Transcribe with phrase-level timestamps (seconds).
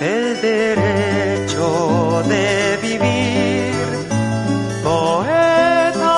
[0.00, 3.74] el derecho de vivir.
[4.84, 6.16] Poeta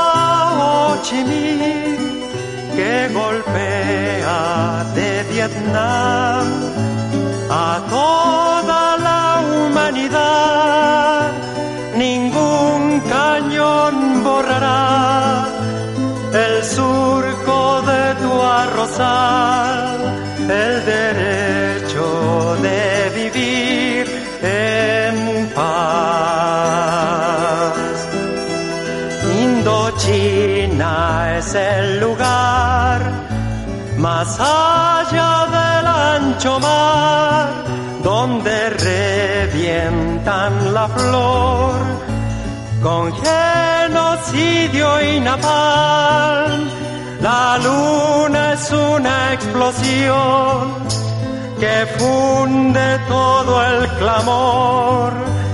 [0.59, 1.81] Ho Chi Minh
[2.77, 6.47] que golpea de Vietnam
[7.51, 11.33] a toda la humanidad.
[11.97, 15.47] Ningún cañón borrará
[16.33, 19.70] el surco de tu arrozal,
[34.31, 37.49] más allá del ancho mar
[38.03, 38.71] donde
[39.51, 41.73] revientan la flor
[42.83, 46.69] con genocidio y napalm.
[47.21, 50.75] La luna es una explosión
[51.59, 55.13] que funde todo el clamor,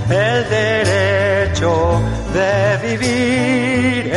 [0.09, 2.01] el derecho
[2.33, 4.15] de vivir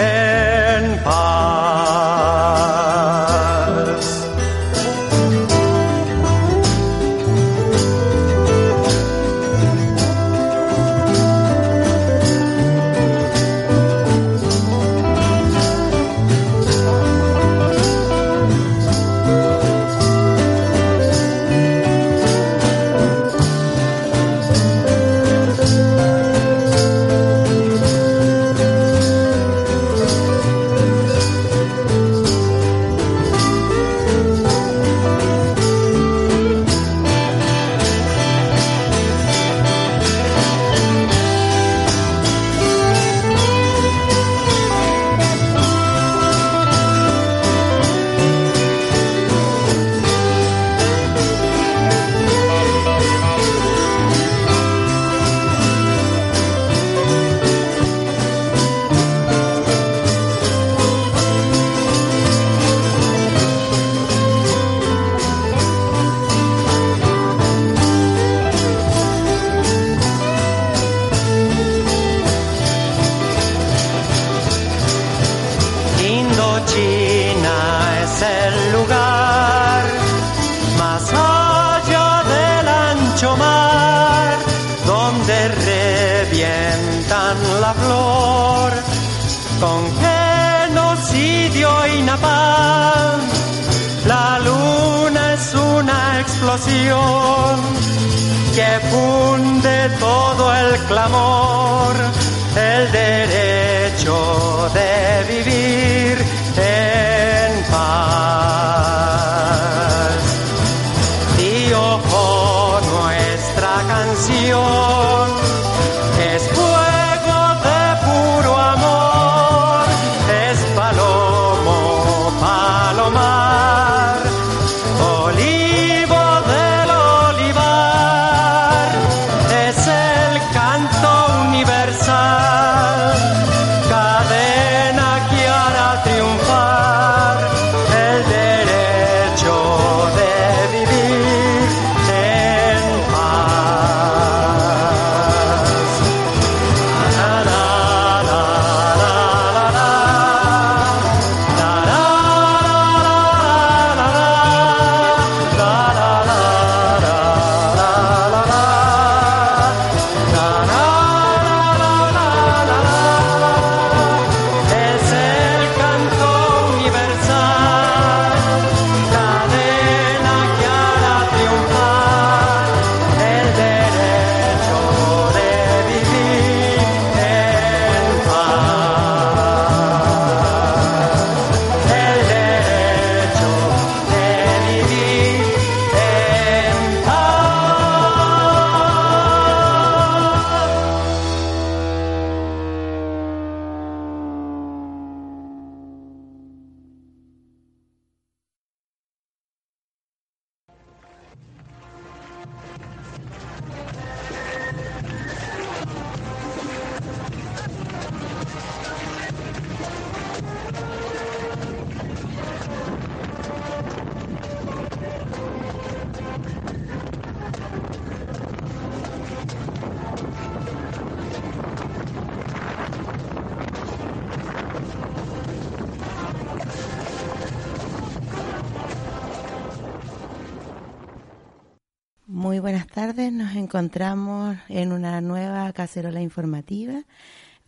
[102.56, 105.09] el derecho de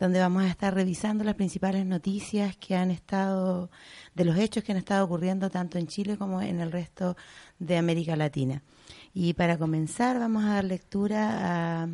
[0.02, 3.70] donde vamos a estar revisando las principales noticias que han estado,
[4.16, 7.16] de los hechos que han estado ocurriendo tanto en Chile como en el resto
[7.60, 8.64] de América Latina.
[9.14, 11.88] Y para comenzar vamos a dar lectura a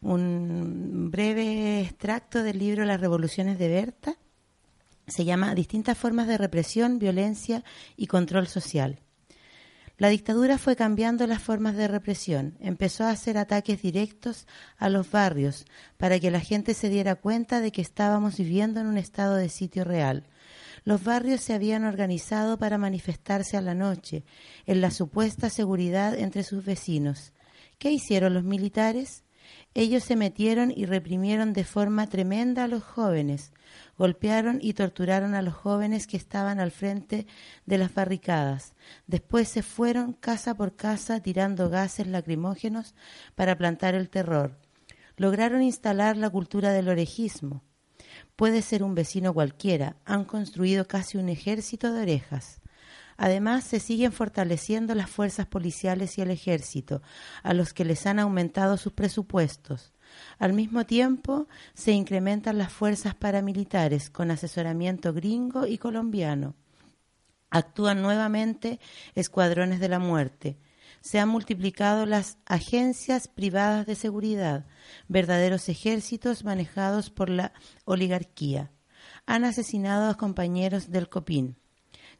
[0.00, 4.16] un breve extracto del libro Las revoluciones de Berta.
[5.06, 7.62] Se llama Distintas formas de represión, violencia
[7.98, 8.98] y control social.
[9.98, 12.58] La dictadura fue cambiando las formas de represión.
[12.60, 14.46] Empezó a hacer ataques directos
[14.76, 15.64] a los barrios
[15.96, 19.48] para que la gente se diera cuenta de que estábamos viviendo en un estado de
[19.48, 20.26] sitio real.
[20.84, 24.24] Los barrios se habían organizado para manifestarse a la noche,
[24.66, 27.32] en la supuesta seguridad entre sus vecinos.
[27.78, 29.25] ¿Qué hicieron los militares?
[29.74, 33.52] Ellos se metieron y reprimieron de forma tremenda a los jóvenes,
[33.98, 37.26] golpearon y torturaron a los jóvenes que estaban al frente
[37.66, 38.74] de las barricadas.
[39.06, 42.94] Después se fueron casa por casa tirando gases lacrimógenos
[43.34, 44.58] para plantar el terror.
[45.16, 47.62] Lograron instalar la cultura del orejismo.
[48.34, 49.96] Puede ser un vecino cualquiera.
[50.04, 52.60] Han construido casi un ejército de orejas.
[53.16, 57.02] Además, se siguen fortaleciendo las fuerzas policiales y el ejército,
[57.42, 59.92] a los que les han aumentado sus presupuestos.
[60.38, 66.54] Al mismo tiempo, se incrementan las fuerzas paramilitares con asesoramiento gringo y colombiano.
[67.50, 68.80] Actúan nuevamente
[69.14, 70.58] escuadrones de la muerte.
[71.00, 74.66] Se han multiplicado las agencias privadas de seguridad,
[75.08, 77.52] verdaderos ejércitos manejados por la
[77.84, 78.72] oligarquía.
[79.24, 81.56] Han asesinado a compañeros del COPIN.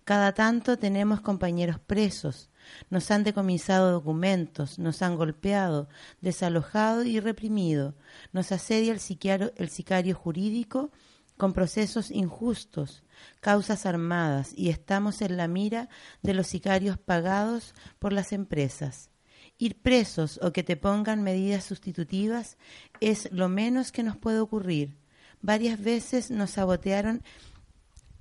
[0.07, 2.49] Cada tanto tenemos compañeros presos,
[2.91, 5.89] nos han decomisado documentos, nos han golpeado,
[6.21, 7.97] desalojado y reprimido,
[8.33, 10.93] nos asedia el, sicario jurídico
[11.37, 13.03] con procesos injustos,
[13.41, 15.89] causas armadas y estamos en la mira
[16.23, 19.11] de los sicarios pagados por las empresas.
[19.59, 22.59] Ir presos o que te pongan medidas sustitutivas
[23.01, 24.99] es lo menos que nos puede ocurrir.
[25.43, 27.25] Varias veces nos sabotearon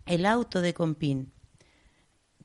[0.08, 1.35] el auto de Compín,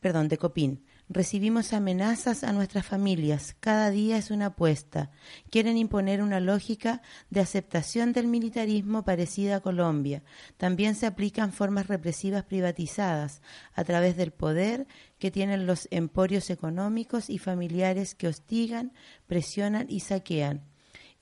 [0.01, 0.83] perdón, de Copín.
[1.13, 3.57] Recibimos amenazas a nuestras familias.
[3.59, 5.11] Cada día es una apuesta.
[5.51, 10.23] Quieren imponer una lógica de aceptación del militarismo parecida a Colombia.
[10.57, 13.43] También se aplican formas represivas privatizadas
[13.75, 14.87] a través del poder
[15.19, 18.93] que tienen los emporios económicos y familiares que hostigan,
[19.27, 20.63] presionan y saquean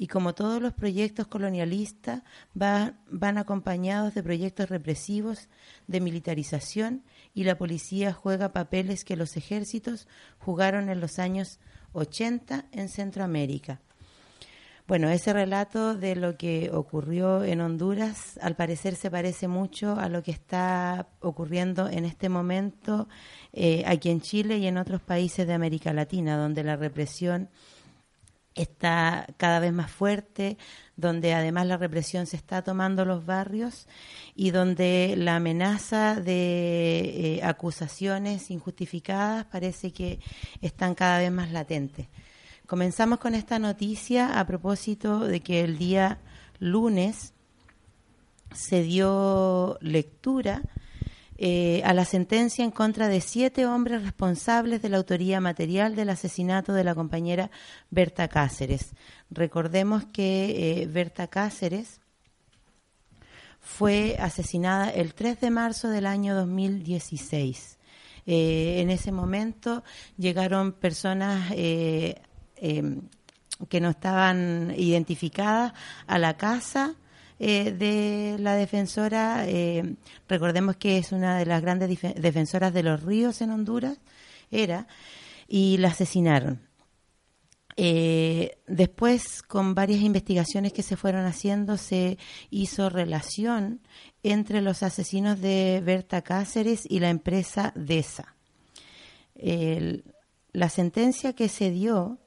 [0.01, 2.23] y como todos los proyectos colonialistas
[2.55, 5.49] van acompañados de proyectos represivos
[5.89, 7.03] de militarización
[7.39, 10.09] y la policía juega papeles que los ejércitos
[10.41, 11.61] jugaron en los años
[11.93, 13.81] 80 en Centroamérica.
[14.89, 20.09] Bueno, ese relato de lo que ocurrió en Honduras al parecer se parece mucho a
[20.09, 23.07] lo que está ocurriendo en este momento
[23.53, 27.51] eh, aquí en Chile y en otros países de América Latina, donde la represión
[28.57, 30.59] está cada vez más fuerte,
[30.99, 33.87] donde además la represión se está tomando los barrios
[34.35, 40.19] y donde la amenaza de eh, acusaciones injustificadas parece que
[40.61, 42.09] están cada vez más latentes.
[42.67, 46.19] Comenzamos con esta noticia a propósito de que el día
[46.59, 47.33] lunes
[48.53, 50.63] se dio lectura
[51.41, 56.11] eh, a la sentencia en contra de siete hombres responsables de la autoría material del
[56.11, 57.53] asesinato de la compañera
[57.91, 58.91] Berta Cáceres.
[59.31, 62.01] Recordemos que eh, Berta Cáceres
[63.61, 67.79] fue asesinada el 3 de marzo del año 2016.
[68.27, 69.85] Eh, en ese momento
[70.17, 73.03] llegaron personas em,
[73.69, 75.73] que no estaban identificadas
[76.09, 76.97] a la casa
[77.41, 79.95] eh, de la defensora, eh,
[80.29, 83.99] recordemos que es una de las grandes defensoras de los ríos en Honduras,
[84.51, 84.89] era,
[85.47, 86.61] y la asesinaron.
[87.77, 92.19] Eh, después, con varias investigaciones que se fueron haciendo, se
[92.51, 93.83] hizo relación
[94.25, 98.35] entre los asesinos de Berta Cáceres y la empresa DESA.
[100.53, 102.19] la sentencia que se dio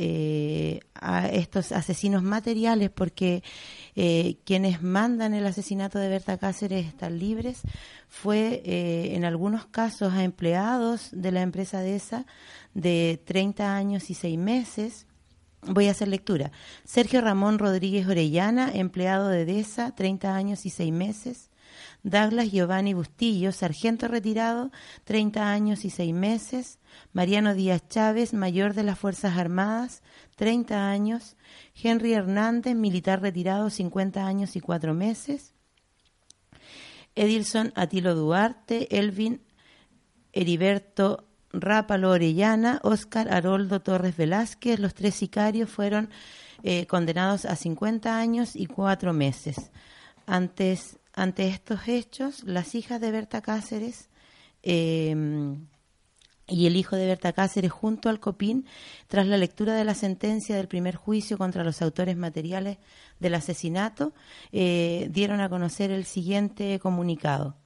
[0.00, 3.42] eh, a estos asesinos materiales porque
[3.96, 7.62] eh, quienes mandan el asesinato de Berta Cáceres están libres
[8.06, 12.00] fue eh, en algunos casos a empleados de la empresa de
[12.74, 15.06] de 30 años y 6 meses
[15.62, 16.52] Voy a hacer lectura.
[16.84, 21.47] Sergio Ramón Rodríguez Orellana, empleado de DESA, 30 años y 6 meses.
[22.02, 24.70] Douglas Giovanni Bustillo, sargento retirado,
[25.04, 26.78] 30 años y 6 meses.
[27.12, 30.02] Mariano Díaz Chávez, mayor de las Fuerzas Armadas,
[30.36, 31.36] 30 años.
[31.74, 35.54] Henry Hernández, militar retirado, 50 años y 4 meses.
[37.14, 39.42] Edilson Atilo Duarte, Elvin
[40.32, 44.78] Heriberto Rápalo Orellana, Óscar Haroldo Torres Velázquez.
[44.78, 46.10] Los tres sicarios fueron
[46.62, 49.70] eh, condenados a 50 años y cuatro meses.
[50.26, 54.08] Antes, ante estos hechos, las hijas de Berta Cáceres
[54.62, 55.16] eh,
[56.46, 58.66] y el hijo de Berta Cáceres junto al Copín,
[59.08, 62.78] tras la lectura de la sentencia del primer juicio contra los autores materiales
[63.18, 64.14] del asesinato,
[64.52, 67.56] eh, dieron a conocer el siguiente comunicado.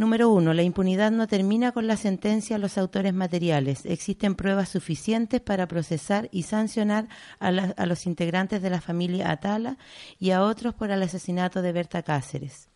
[0.00, 3.84] Número uno, la impunidad no termina con la sentencia a los autores materiales.
[3.84, 7.06] Existen pruebas suficientes para procesar y sancionar
[7.38, 7.50] a,
[7.84, 9.76] los integrantes de la familia Atala
[10.18, 12.70] y a otros por el asesinato de Berta Cáceres.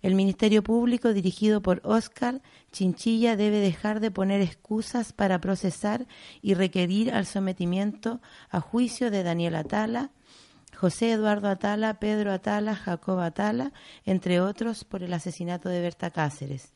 [0.00, 6.06] El Ministerio Público, dirigido por Óscar Chinchilla, debe dejar de poner excusas para procesar
[6.40, 10.12] y requerir al sometimiento a juicio de Daniel Atala,
[10.80, 13.74] José Eduardo Atala, Pedro Atala, Jacob Atala,
[14.06, 16.72] entre otros, por el asesinato de Berta Cáceres.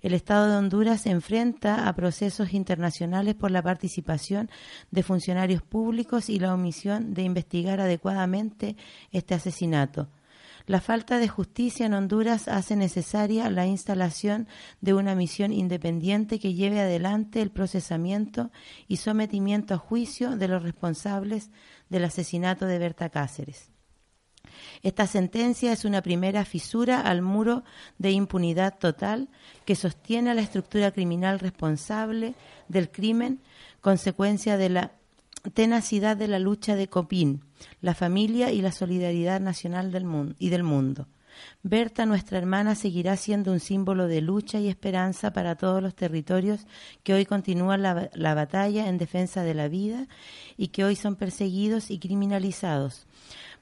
[0.00, 4.48] El Estado de Honduras se enfrenta a procesos internacionales por la participación
[4.92, 8.76] de funcionarios públicos y la omisión de investigar adecuadamente
[9.10, 10.08] este asesinato.
[10.68, 14.46] La falta de justicia en Honduras hace necesaria la instalación
[14.82, 18.50] de una misión independiente que lleve adelante el procesamiento
[18.86, 21.50] y sometimiento a juicio de los responsables
[21.88, 23.70] del asesinato de Berta Cáceres.
[24.82, 27.64] Esta sentencia es una primera fisura al muro
[27.98, 29.28] de impunidad total
[29.64, 32.34] que sostiene a la estructura criminal responsable
[32.68, 33.40] del crimen,
[33.80, 34.92] consecuencia de la
[35.54, 37.44] tenacidad de la lucha de Copín,
[37.80, 41.06] la familia y la solidaridad nacional del mundo y del mundo.
[41.62, 46.66] Berta, nuestra hermana, seguirá siendo un símbolo de lucha y esperanza para todos los territorios
[47.02, 50.06] que hoy continúan la, la, batalla en defensa de la vida
[50.56, 53.06] y que hoy son perseguidos y criminalizados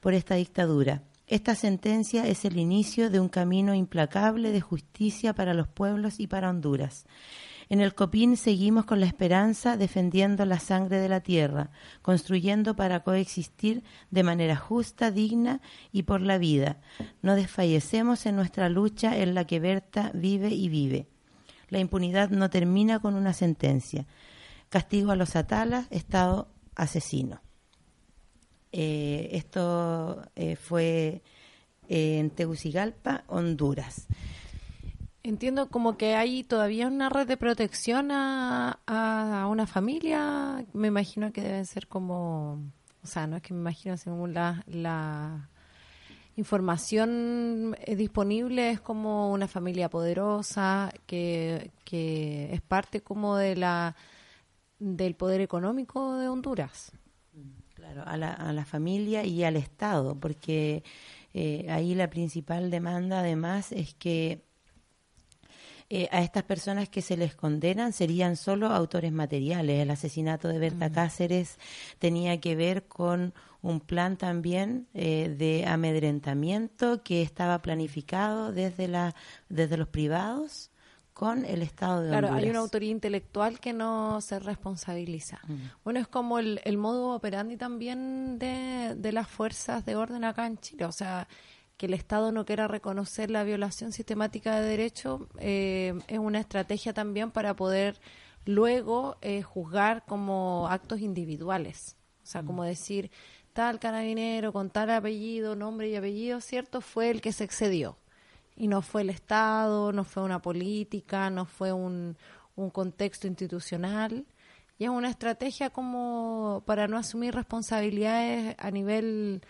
[0.01, 1.03] por esta dictadura.
[1.27, 6.29] Esta sentencia es el inicio de un camino implacable de justicia para los pueblos y
[6.29, 7.05] para Honduras.
[7.69, 11.71] En el Copín seguimos con la esperanza defendiendo la sangre de la tierra,
[12.01, 16.79] construyendo para coexistir de manera justa, digna y por la vida.
[17.23, 21.09] No desfallecemos en nuestra lucha en la que Berta vive y vive.
[21.69, 24.07] La impunidad no termina con una sentencia.
[24.69, 27.41] Castigo a los atalas, Estado asesino.
[28.71, 31.23] Eh, esto eh, fue
[31.89, 34.07] eh, en Tegucigalpa, Honduras.
[35.27, 40.65] Entiendo como que hay todavía una red de protección a, a, una familia.
[40.73, 42.61] Me imagino que deben ser como,
[43.03, 45.49] o sea, no es que me imagino según la, la
[46.37, 53.97] información eh, disponible es como una familia poderosa que, que es parte como de la
[54.79, 56.93] del poder económico de Honduras.
[57.75, 60.85] Claro, a la, a la familia y al Estado, porque
[61.35, 64.47] eh, ahí la principal demanda además es que
[65.89, 69.81] eh, a estas personas que se les condenan serían solo autores materiales.
[69.81, 70.93] El asesinato de Berta mm.
[70.93, 71.59] Cáceres
[71.99, 79.15] tenía que ver con un plan también eh, de amedrentamiento que estaba planificado desde, la,
[79.49, 80.71] desde los privados
[81.13, 85.41] con el Estado de Claro, hay una autoría intelectual que no se responsabiliza.
[85.47, 85.55] Mm.
[85.83, 90.47] Bueno, es como el, el modo operandi también de, de las fuerzas de orden acá
[90.47, 90.85] en Chile.
[90.85, 91.27] O sea,
[91.77, 96.95] que el Estado no quiera reconocer la violación sistemática de derechos eh, es una estrategia
[96.95, 98.01] también para poder
[98.47, 101.97] luego eh, juzgar como actos individuales.
[102.23, 102.67] O sea, como mm.
[102.67, 103.11] decir,
[103.53, 106.81] tal carabinero con tal apellido, nombre y apellido, ¿cierto?
[106.81, 107.99] Fue el que se excedió.
[108.57, 112.17] Y no fue el Estado, no fue una política, no fue un,
[112.55, 114.27] un contexto institucional.
[114.79, 119.43] Y es una estrategia como para no asumir responsabilidades a nivel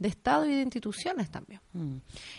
[0.00, 1.60] de Estado y de instituciones también.
[1.74, 1.98] Mm.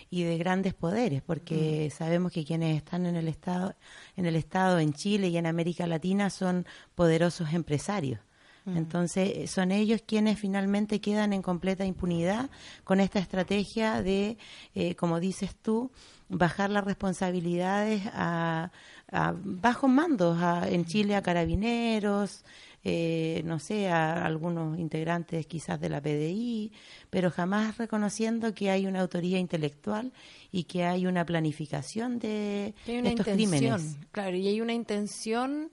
[0.10, 1.96] Y de grandes poderes, porque mm.
[1.96, 3.76] sabemos que quienes están en el Estado,
[4.18, 6.66] en el Estado, en Chile y en América Latina son
[6.96, 8.20] poderosos empresarios.
[8.66, 8.78] Mm.
[8.78, 12.50] Entonces, eh, son ellos quienes finalmente quedan en completa impunidad
[12.84, 14.38] con esta estrategia de,
[14.74, 15.92] eh, como dices tú,
[16.30, 18.72] bajar las responsabilidades a,
[19.12, 22.44] a bajos mandos, en Chile a carabineros,
[22.84, 26.72] eh, no sé, a algunos integrantes quizás de la PDI,
[27.12, 30.12] pero jamás reconociendo que hay una autoría intelectual
[30.52, 33.98] y que hay una planificación de estos crímenes.
[34.12, 35.70] Claro, y hay una intención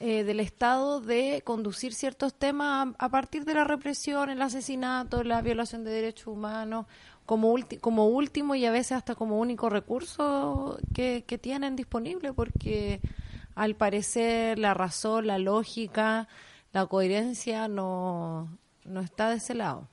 [0.00, 5.42] eh, del Estado de conducir ciertos temas a, partir de la represión, el asesinato, la
[5.42, 6.86] violación de derechos humanos,
[7.26, 13.00] como, como último y a veces hasta como único recurso que, que tienen disponible, porque
[13.54, 16.28] al parecer la razón, la lógica,
[16.72, 19.88] la coherencia no, no está de ese lado.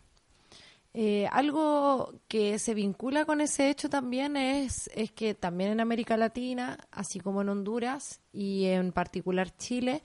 [0.99, 6.17] Eh, algo que se vincula con ese hecho también es, es que también en América
[6.17, 10.01] Latina, así como en Honduras y en particular Chile,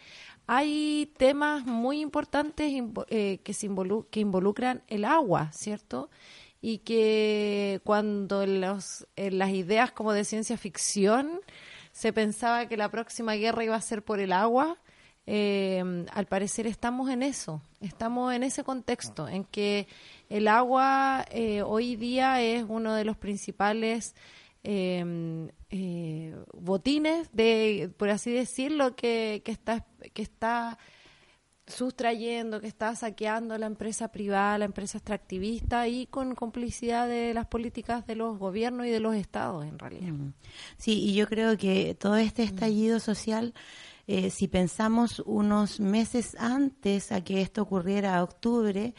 [0.47, 2.71] hay temas muy importantes
[3.09, 6.11] eh, que, se involucran el agua, ¿cierto?
[6.61, 11.40] Y que cuando las ideas como de ciencia ficción
[11.92, 14.78] se pensaba que la próxima guerra iba a ser por el agua,
[15.26, 19.87] eh, al parecer estamos en eso, estamos en ese contexto, en que
[20.28, 24.16] el agua eh, hoy día es uno de los principales
[24.64, 30.78] em, eh, botines, de, por así decirlo, que, que, está, que está
[31.66, 37.47] sustrayendo, que está saqueando la empresa privada, la empresa extractivista y con complicidad de las
[37.47, 40.12] políticas de los gobiernos y de los estados en realidad.
[40.76, 43.54] Sí, y yo creo que todo este estallido social
[44.09, 48.95] eh, si pensamos unos meses antes a que esto ocurriera, a octubre,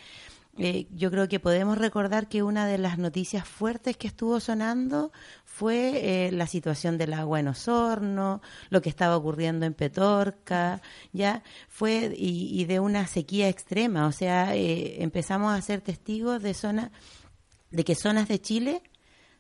[0.58, 5.12] eh, yo creo que podemos recordar que una de las noticias fuertes que estuvo sonando
[5.46, 10.82] fue eh, la situación del agua en Osorno, lo que estaba ocurriendo en Petorca,
[11.12, 16.92] ya fue y, de una sequía extrema, o sea, empezamos a ser testigos de zona,
[17.72, 18.84] de que zonas de Chile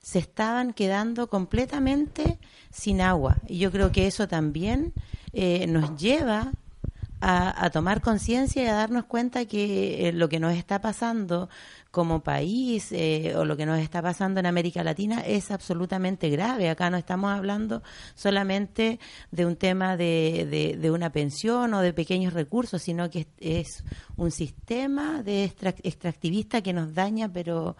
[0.03, 2.37] se estaban quedando completamente
[2.69, 3.37] sin agua.
[3.47, 4.93] Y yo creo que eso también
[5.31, 6.51] eh, nos lleva
[7.25, 11.49] a, tomar conciencia y a darnos cuenta que eh, lo que nos está pasando
[11.89, 16.69] como país eh, o lo que nos está pasando en América Latina es absolutamente grave.
[16.69, 17.81] Acá no estamos hablando
[18.13, 18.99] solamente
[19.31, 23.83] de un tema de, de, una pensión o de pequeños recursos, sino que es,
[24.17, 27.77] un sistema de extractivista que nos daña, pero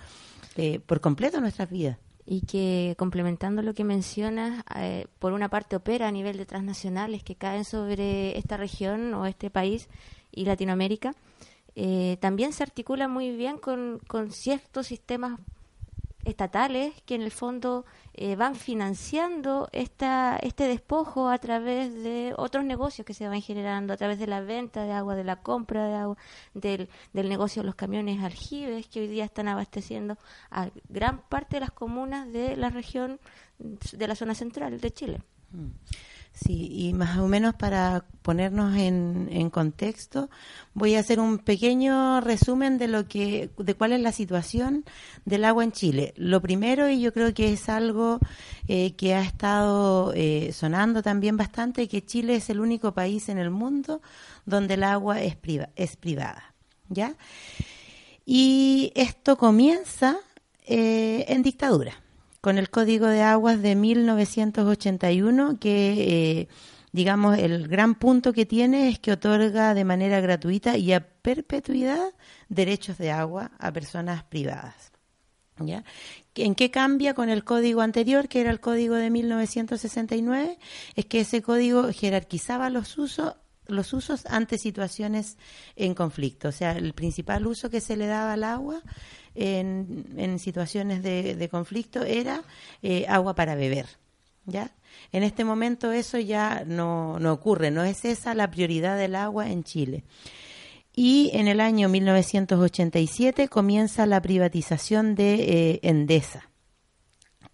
[0.85, 6.07] por completo nuestras vidas y que complementando lo que mencionas, eh, por una parte opera
[6.07, 9.89] a nivel de transnacionales que caen sobre esta región o este país
[10.31, 11.13] y Latinoamérica,
[11.75, 15.39] eh, también se articula muy bien con, con ciertos sistemas
[16.25, 22.63] estatales que en el fondo eh, van financiando esta, este despojo a través de otros
[22.63, 25.87] negocios que se van generando, a través de la venta de agua, de la compra
[25.87, 26.17] de agua,
[26.53, 30.17] del, del negocio de los camiones aljibes que hoy día están abasteciendo
[30.51, 33.19] a gran parte de las comunas de la región
[33.59, 35.21] de la zona central de Chile.
[35.51, 35.71] Mm.
[36.33, 40.31] Sí, y más o menos para ponernos en, contexto,
[40.73, 44.83] voy a hacer un pequeño resumen de lo que, de cuál es la situación
[45.25, 46.13] del agua en Chile.
[46.17, 48.19] Lo primero, y yo creo que es algo
[48.67, 53.37] eh, que ha estado eh, sonando también bastante, que Chile es el único país en
[53.37, 54.01] el mundo
[54.47, 55.37] donde el agua es,
[55.75, 56.55] es privada,
[56.89, 57.15] ¿ya?
[58.25, 60.17] Y esto comienza
[60.65, 62.02] eh, en dictadura
[62.43, 66.47] con el Código de Aguas de 1981, que, eh,
[66.91, 72.09] digamos, el gran punto que tiene es que otorga de manera gratuita y a perpetuidad
[72.49, 74.91] derechos de agua a personas privadas.
[76.35, 80.59] ¿En qué cambia con el código anterior, que era el código de 1969?
[80.95, 83.35] Es que ese código jerarquizaba los usos
[83.67, 85.37] los usos ante situaciones
[85.75, 86.49] en conflicto.
[86.49, 88.81] O sea, el principal uso que se le daba al agua
[89.35, 92.43] en, situaciones de, conflicto era
[92.81, 93.87] eh, agua para beber.
[94.45, 94.71] ¿Ya?
[95.11, 99.49] En este momento eso ya no, no ocurre, no es esa la prioridad del agua
[99.49, 100.03] en Chile.
[100.93, 106.49] Y en el año 1987 comienza la privatización de eh, Endesa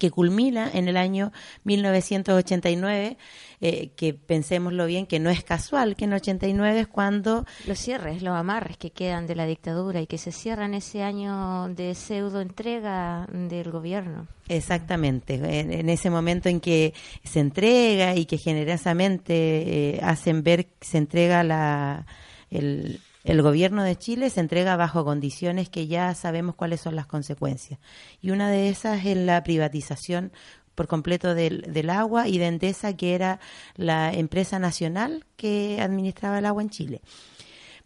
[0.00, 1.30] que culmina en el año
[1.64, 3.18] 1989,
[3.60, 7.44] eh, que pensémoslo bien, que no es casual, que en 89 es cuando...
[7.66, 11.68] Los cierres, los amarres que quedan de la dictadura y que se cierran ese año
[11.68, 14.26] de pseudo entrega del gobierno.
[14.48, 20.86] Exactamente, en, ese momento en que se entrega y que generosamente eh, hacen ver que
[20.86, 22.06] se entrega la...
[22.50, 27.06] El, el gobierno de Chile se entrega bajo condiciones que ya sabemos cuáles son las
[27.06, 27.78] consecuencias.
[28.20, 30.32] Y una de esas es la privatización
[30.74, 33.38] por completo del, agua y de Endesa, que era
[33.76, 37.02] la empresa nacional que administraba el agua en Chile.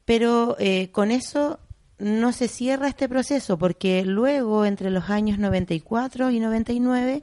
[0.04, 1.58] Pero eh, con eso
[1.98, 7.22] no se cierra este proceso, porque luego, entre los años 94 y 99,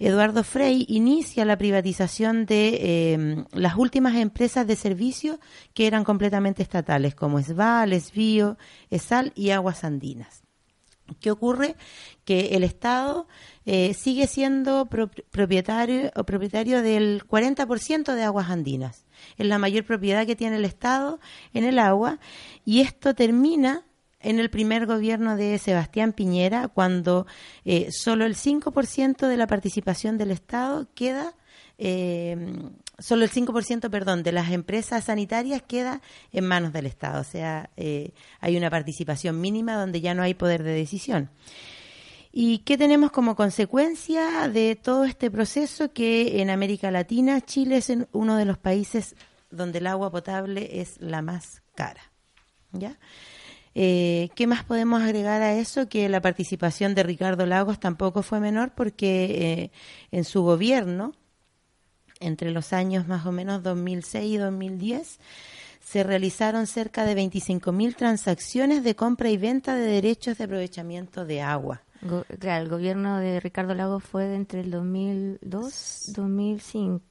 [0.00, 5.38] Eduardo Frey inicia la privatización de em, las últimas empresas de servicio
[5.74, 8.56] que eran completamente estatales, como Esval, Esbio,
[8.88, 10.42] Esal y Aguas Andinas.
[11.20, 11.76] ¿Qué ocurre?
[12.24, 13.28] Que el Estado
[13.66, 19.04] eh, sigue siendo propietario, o propietario del 40% de aguas andinas.
[19.36, 21.20] Es la mayor propiedad que tiene el Estado
[21.52, 22.20] en el agua
[22.64, 23.84] y esto termina
[24.20, 27.26] en el primer gobierno de Sebastián Piñera, cuando
[27.64, 31.34] eh, solo el 5% de la participación del Estado queda
[31.82, 32.36] eh,
[32.98, 37.22] solo el 5%, perdón, de las empresas sanitarias queda en manos del Estado.
[37.22, 41.30] O sea, eh, hay una participación mínima donde ya no hay poder de decisión.
[42.32, 45.92] ¿Y qué tenemos como consecuencia de todo este proceso?
[45.92, 49.16] Que en América Latina Chile es uno de los países
[49.50, 52.02] donde el agua potable es la más cara.
[52.72, 52.98] ¿Ya?
[53.74, 55.88] Eh, ¿Qué más podemos agregar a eso?
[55.88, 59.70] Que la participación de Ricardo Lagos tampoco fue menor porque
[60.10, 61.12] en su gobierno
[62.20, 65.18] entre los años más o menos 2006 y 2010
[65.82, 71.40] se realizaron cerca de 25.000 transacciones de compra y venta de derechos de aprovechamiento de
[71.40, 71.82] agua.
[72.38, 77.02] claro, el gobierno de Ricardo Lagos fue de entre el 2002 2005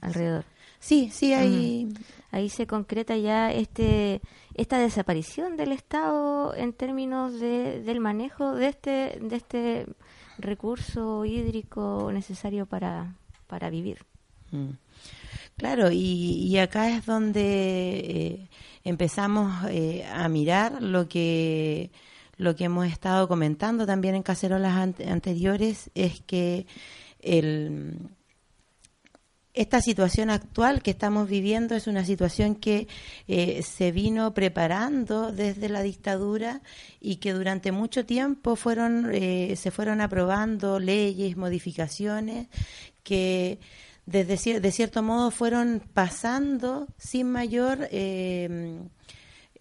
[0.00, 0.44] alrededor.
[0.80, 1.92] Sí, sí, ahí
[2.32, 4.20] ahí se concreta ya este
[4.54, 9.86] esta desaparición del Estado en términos de, del manejo de este de este
[10.38, 13.14] recurso hídrico necesario para
[13.46, 14.04] para vivir.
[14.50, 14.70] Mm.
[15.56, 18.48] Claro, y, acá es donde eh,
[18.84, 21.90] empezamos eh, a mirar lo que
[22.38, 24.74] lo que hemos estado comentando también en cacerolas
[25.06, 26.66] anteriores es que
[27.20, 28.08] el,
[29.54, 32.88] esta situación actual que estamos viviendo es una situación que
[33.28, 36.62] eh, se vino preparando desde la dictadura
[37.00, 42.48] y que durante mucho tiempo fueron se fueron aprobando leyes, modificaciones
[43.02, 43.58] que
[44.06, 48.80] desde, de cierto modo fueron pasando sin mayor eh,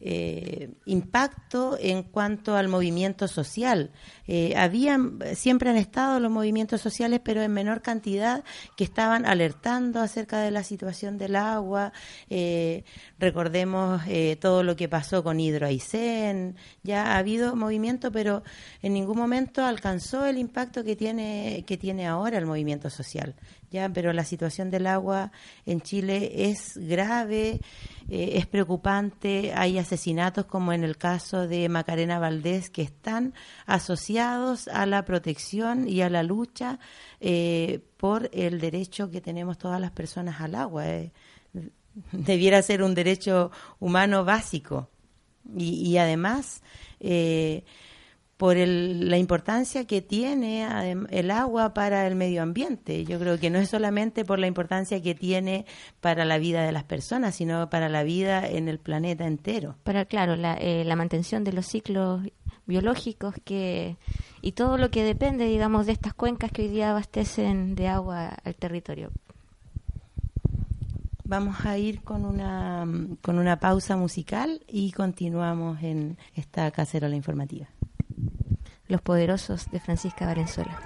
[0.02, 3.92] eh, impacto en cuanto al movimiento social.
[4.28, 8.44] Eh, habían, siempre han estado los movimientos sociales, pero en menor cantidad,
[8.76, 11.94] que estaban alertando acerca de la situación del agua.
[12.30, 12.84] Eh,
[13.20, 16.56] recordemos eh, todo lo que pasó con Hidro Aysén.
[16.84, 18.44] Ya ha habido movimiento, pero
[18.82, 23.36] en ningún momento alcanzó el impacto que tiene, que tiene ahora el movimiento social.
[23.72, 25.32] Ya, pero la situación del agua
[25.66, 27.62] en Chile es grave.
[28.10, 29.54] Eh, es preocupante.
[29.56, 33.34] Hay asesinatos como en el caso de Macarena Valdés que están
[33.66, 36.80] asociados a la protección y a la lucha
[37.22, 40.90] eh, por el derecho que tenemos todas las personas al agua.
[40.90, 41.14] Eh.
[42.12, 44.90] Debiera ser un derecho humano básico.
[45.56, 46.62] Y, y además,
[48.41, 50.65] por la importancia que tiene
[51.12, 53.06] el agua para el medio ambiente.
[53.06, 55.67] Yo creo que no es solamente por la importancia que tiene
[55.99, 59.75] para la vida de las personas, sino para la vida en el planeta entero.
[59.84, 62.23] Para, claro, la, eh, la mantención de los ciclos
[62.65, 63.97] biológicos que
[64.41, 68.30] y todo lo que depende, digamos, de estas cuencas que hoy día abastecen de agua
[68.43, 69.12] al territorio.
[71.25, 72.88] Vamos a ir con una,
[73.21, 77.67] con una pausa musical y continuamos en esta cacerola informativa.
[78.91, 80.77] Los Poderosos de Francisca Valenzuela.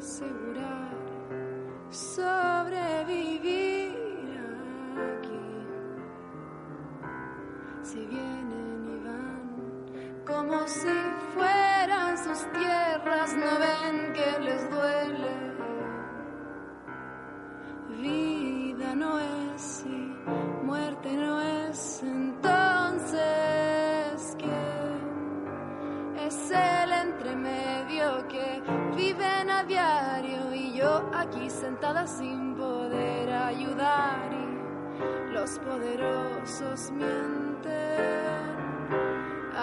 [0.00, 0.35] see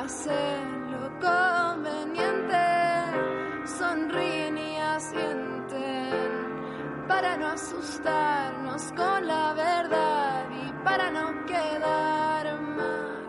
[0.04, 2.66] hacen lo conveniente,
[3.66, 6.12] sonríen y asienten
[7.08, 13.24] para no asustarnos con la verdad y para no quedar mal.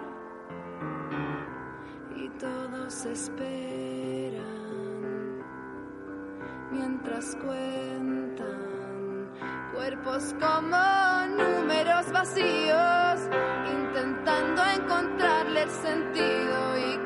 [2.17, 4.45] Y todos esperan
[6.73, 8.75] mientras cuentan
[9.75, 10.77] cuerpos como
[11.37, 13.21] números vacíos,
[13.71, 15.04] intentando encontrarle
[15.71, 17.04] sentido y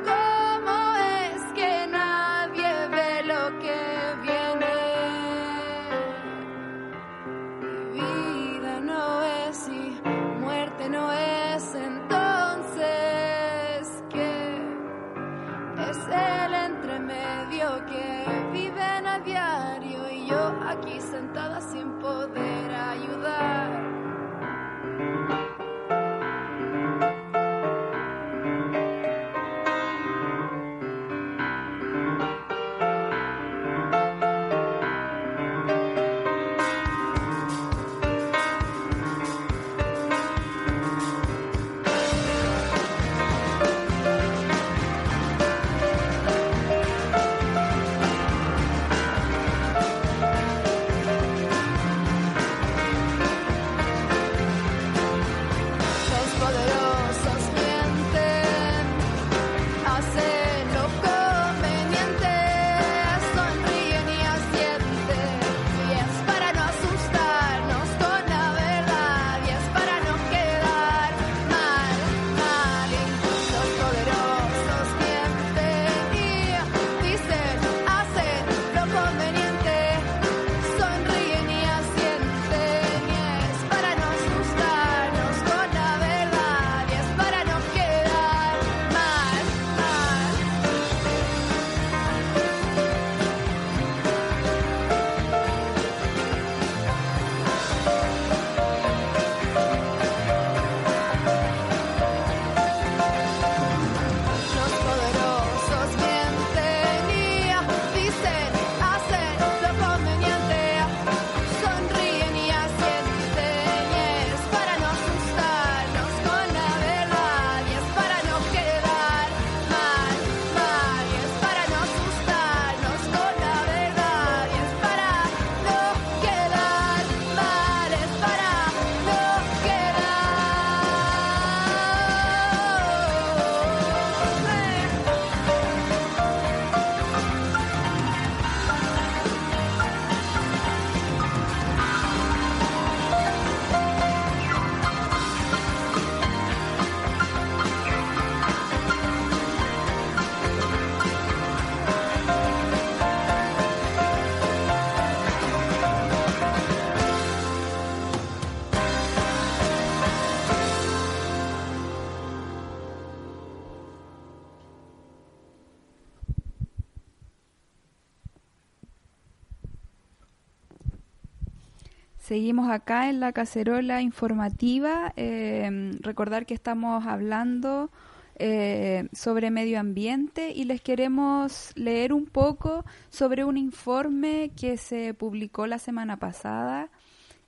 [172.29, 175.15] Seguimos acá en la cacerola informativa.
[175.17, 177.91] eh, recordar que estamos hablando
[178.35, 185.15] eh, sobre medio ambiente y les queremos leer un poco sobre un informe que se
[185.15, 186.91] publicó la semana pasada,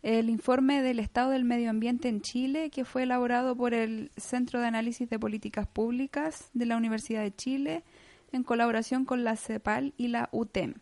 [0.03, 4.61] el informe del estado del medio ambiente en Chile, que fue elaborado por el Centro
[4.61, 7.85] de Análisis de Políticas Públicas de la Universidad de Chile
[8.33, 10.73] en colaboración con la CEPAL y la UTEM.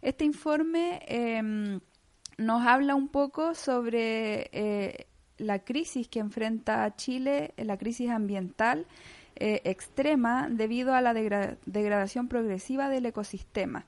[0.00, 1.80] Este informe em,
[2.38, 5.06] nos habla un poco sobre eh,
[5.38, 8.86] la crisis que enfrenta Chile, eh, la crisis ambiental
[9.36, 13.86] eh, extrema debido a la degra- degradación progresiva del ecosistema.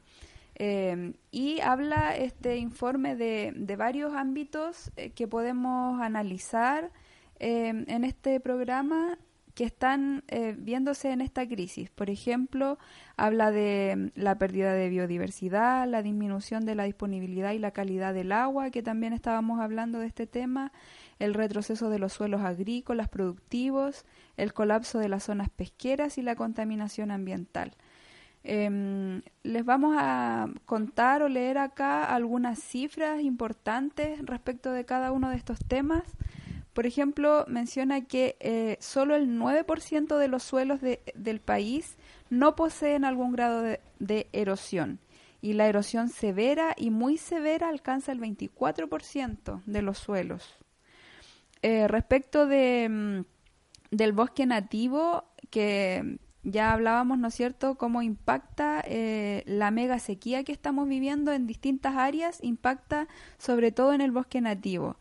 [1.31, 6.91] Y habla este informe de, de varios ámbitos que podemos analizar
[7.39, 9.19] en este programa
[9.57, 11.89] que están eh, viéndose en esta crisis.
[11.89, 12.79] Por ejemplo,
[13.17, 18.13] habla de mm, la pérdida de biodiversidad, la disminución de la disponibilidad y la calidad
[18.13, 20.73] del agua, que también estábamos hablando de este tema,
[21.19, 24.05] el retroceso de los suelos agrícolas productivos,
[24.37, 27.73] el colapso de las zonas pesqueras y la contaminación ambiental.
[28.45, 35.31] Em, les vamos a contar o leer acá algunas cifras importantes respecto de cada uno
[35.31, 36.03] de estos temas.
[36.77, 41.97] Por ejemplo, menciona que eh, solo el 9% de los suelos de- del país
[42.29, 44.99] no poseen algún grado de, de erosión
[45.41, 50.55] y la erosión severa y muy severa alcanza el 24% de los suelos.
[51.63, 58.83] Eh, respecto de, mm, del bosque nativo, que ya hablábamos, ¿no es cierto?, cómo impacta
[58.87, 63.09] eh, la mega sequía que estamos viviendo en distintas áreas, impacta
[63.39, 64.99] sobre todo en el bosque nativo.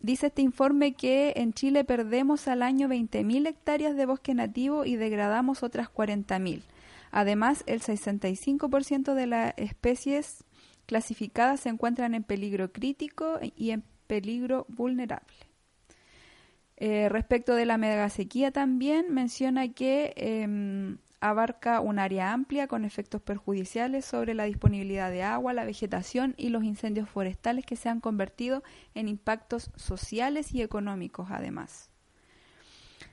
[0.00, 4.96] Dice este informe que en Chile perdemos al año 20.000 hectáreas de bosque nativo y
[4.96, 6.62] degradamos otras 40.000.
[7.10, 10.44] Además, el 65% de las especies
[10.86, 15.34] clasificadas se encuentran en peligro crítico y en peligro vulnerable.
[16.76, 23.22] Eh, respecto de la megasequía también menciona que em, abarca un área amplia con efectos
[23.22, 28.00] perjudiciales sobre la disponibilidad de agua, la vegetación y los incendios forestales que se han
[28.00, 28.62] convertido
[28.94, 31.90] en impactos sociales y económicos además.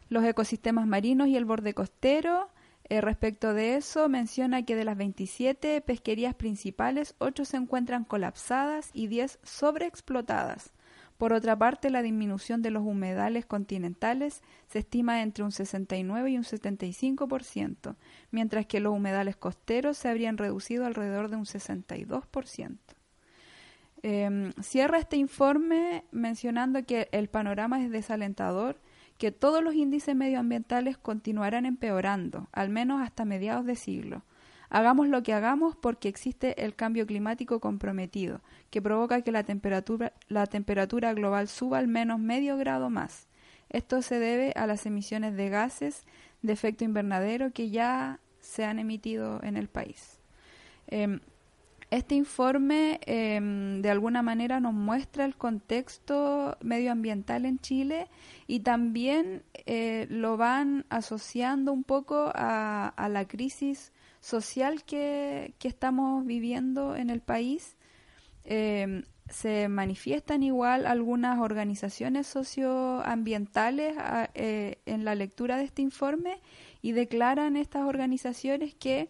[0.10, 2.50] Los ecosistemas marinos y el borde costero,
[2.90, 8.90] eh, respecto de eso, menciona que de las 27 pesquerías principales, 8 se encuentran colapsadas
[8.94, 10.74] y 10 sobreexplotadas.
[11.24, 16.38] Por otra parte, la disminución de los humedales continentales se estima entre un 69 y
[16.38, 17.96] un 75%,
[18.32, 22.78] mientras que los humedales costeros se habrían reducido alrededor de un 62%.
[24.02, 28.82] Eh, cierra este informe mencionando que el panorama es desalentador,
[29.18, 34.26] que todos los índices medioambientales continuarán empeorando, al menos hasta mediados de siglo.
[34.70, 40.14] Hagamos lo que hagamos porque existe el cambio climático comprometido, que provoca que la temperatura,
[40.28, 43.28] la temperatura global suba al menos medio grado más.
[43.70, 46.06] Esto se debe a las emisiones de gases
[46.42, 50.20] de efecto invernadero que ya se han emitido en el país.
[50.88, 51.20] Eh,
[51.94, 53.40] este informe eh,
[53.80, 58.08] de alguna manera nos muestra el contexto medioambiental en Chile
[58.48, 63.92] y también eh, lo van asociando un poco a, a la crisis
[64.24, 67.76] social que, que, estamos viviendo en el país.
[68.46, 76.42] Eh, se manifiestan igual algunas organizaciones socioambientales a, eh, en la lectura de este informe
[76.82, 79.10] y declaran estas organizaciones que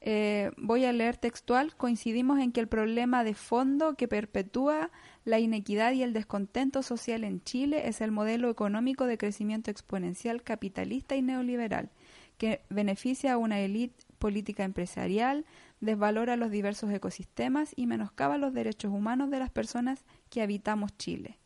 [0.00, 4.90] eh, voy a leer textual, coincidimos en que el problema de fondo que perpetúa
[5.24, 10.42] la inequidad y el descontento social en Chile es el modelo económico de crecimiento exponencial
[10.42, 11.90] capitalista y neoliberal,
[12.36, 15.44] que beneficia a una élite política empresarial,
[15.80, 21.36] desvalora los diversos ecosistemas y menoscaba los derechos humanos de las personas que habitamos Chile.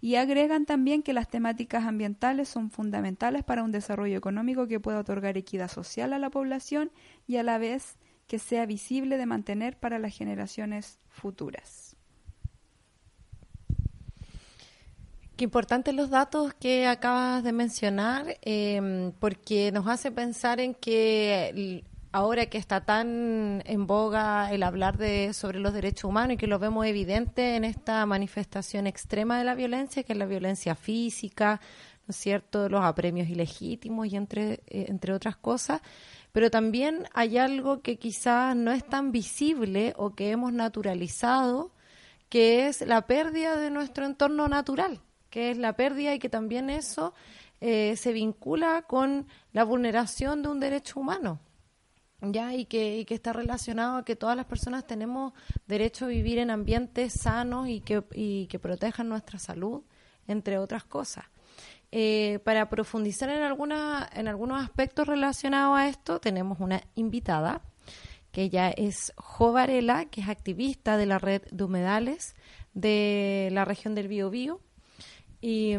[0.00, 5.00] Y agregan también que las temáticas ambientales son fundamentales para un desarrollo económico que pueda
[5.00, 6.92] otorgar equidad social a la población
[7.26, 7.96] y a la vez
[8.28, 11.96] que sea visible de mantener para las generaciones futuras.
[15.36, 21.82] Qué importantes los datos que acabas de mencionar, eh, porque nos hace pensar en que
[22.16, 26.46] ahora que está tan en boga el hablar de sobre los derechos humanos y que
[26.46, 31.60] lo vemos evidente en esta manifestación extrema de la violencia, que es la violencia física,
[32.06, 35.82] ¿no es cierto?, los apremios ilegítimos y entre, eh, entre otras cosas,
[36.32, 41.70] pero también hay algo que quizás no es tan visible o que hemos naturalizado,
[42.30, 46.70] que es la pérdida de nuestro entorno natural, que es la pérdida y que también
[46.70, 47.12] eso
[47.60, 51.40] eh, se vincula con la vulneración de un derecho humano
[52.20, 55.32] ya y que, y que está relacionado a que todas las personas tenemos
[55.66, 59.82] derecho a vivir en ambientes sanos y que, y que protejan nuestra salud,
[60.26, 61.24] entre otras cosas.
[61.92, 67.62] Eh, para profundizar en, alguna, en algunos aspectos relacionados a esto, tenemos una invitada,
[68.32, 72.34] que ella es Jo Varela, que es activista de la red de humedales
[72.74, 74.60] de la región del Biobío.
[75.40, 75.74] Y,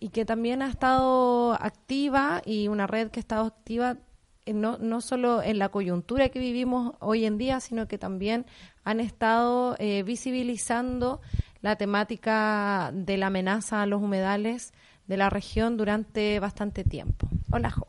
[0.00, 3.98] y que también ha estado activa y una red que ha estado activa
[4.46, 8.46] no, no solo en la coyuntura que vivimos hoy en día, sino que también
[8.84, 11.20] han estado eh, visibilizando
[11.60, 14.72] la temática de la amenaza a los humedales
[15.06, 17.28] de la región durante bastante tiempo.
[17.50, 17.86] Hola, Jo.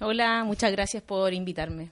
[0.00, 1.90] Hola, muchas gracias por invitarme.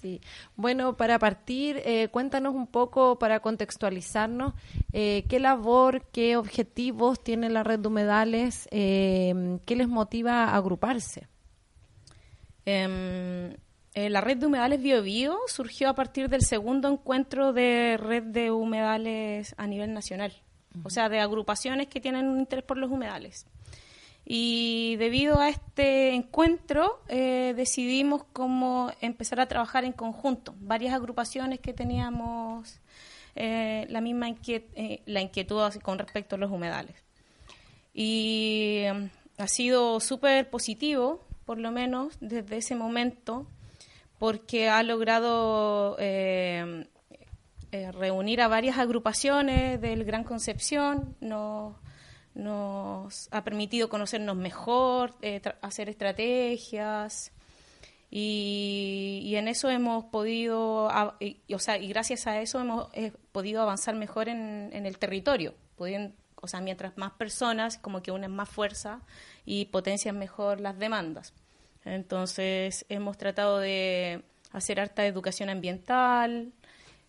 [0.00, 0.20] Sí.
[0.56, 4.54] Bueno, para partir, eh, cuéntanos un poco, para contextualizarnos,
[4.94, 10.56] eh, qué labor, qué objetivos tiene la red de humedales, eh, qué les motiva a
[10.56, 11.28] agruparse.
[12.66, 18.50] Eh, la red de humedales BioBio surgió a partir del segundo encuentro de red de
[18.52, 20.32] humedales a nivel nacional,
[20.74, 20.86] uh -huh.
[20.86, 23.46] o sea, de agrupaciones que tienen un interés por los humedales.
[24.24, 30.54] Y debido a este encuentro eh, decidimos cómo empezar a trabajar en conjunto.
[30.60, 32.78] Varias agrupaciones que teníamos
[33.34, 36.94] eh, la misma inquiet- la inquietud con respecto a los humedales.
[37.92, 39.04] Y mm,
[39.42, 43.44] ha sido súper positivo, por lo menos desde ese momento,
[44.20, 46.86] porque ha logrado eh,
[47.72, 51.74] eh, reunir a varias agrupaciones del Gran Concepción, nos,
[52.34, 57.32] nos ha permitido conocernos mejor, eh, hacer estrategias.
[58.12, 60.88] Y, en eso hemos podido,
[61.18, 62.90] y, o sea, y gracias a eso hemos
[63.32, 65.56] podido avanzar mejor en, en el territorio.
[65.76, 69.00] Pudien- o sea, mientras más personas, como que unen más fuerza
[69.44, 71.34] y potencian mejor las demandas.
[71.84, 74.22] Entonces, hemos tratado de
[74.52, 76.52] hacer harta educación ambiental,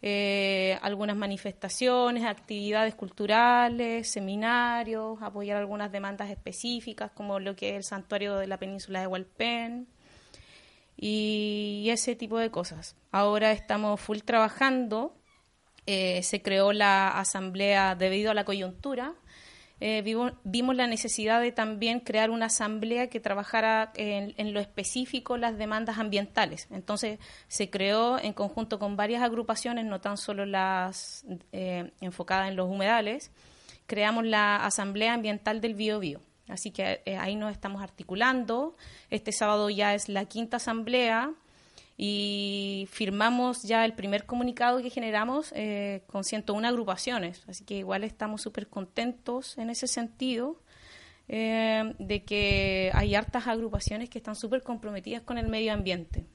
[0.03, 7.83] eh, algunas manifestaciones, actividades culturales, seminarios, apoyar algunas demandas específicas, como lo que es el
[7.83, 9.87] santuario de la península de Hualpén
[10.97, 12.95] y ese tipo de cosas.
[13.11, 15.15] Ahora estamos full trabajando.
[15.87, 19.13] eh, se creó la asamblea debido a la coyuntura.
[19.83, 20.03] Eh,
[20.43, 25.57] vimos la necesidad de también crear una asamblea que trabajara en, en lo específico las
[25.57, 26.67] demandas ambientales.
[26.69, 27.17] Entonces
[27.47, 32.69] se creó en conjunto con varias agrupaciones, no tan solo las eh, enfocadas en los
[32.69, 33.31] humedales,
[33.87, 36.21] creamos la Asamblea Ambiental del Biobío.
[36.47, 38.75] Así que eh, ahí nos estamos articulando.
[39.09, 41.33] Este sábado ya es la quinta asamblea
[42.03, 47.43] y firmamos ya el primer comunicado que generamos eh, con 101 agrupaciones.
[47.47, 50.59] Así que igual estamos súper contentos en ese sentido
[51.27, 56.25] eh, de que hay hartas agrupaciones que están súper comprometidas con el medio ambiente.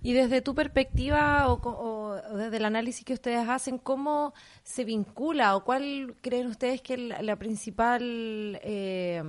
[0.00, 4.32] Y desde tu perspectiva o, o- desde el análisis que ustedes hacen, ¿cómo
[4.62, 9.22] se vincula o cuál creen ustedes que la, la principal eh,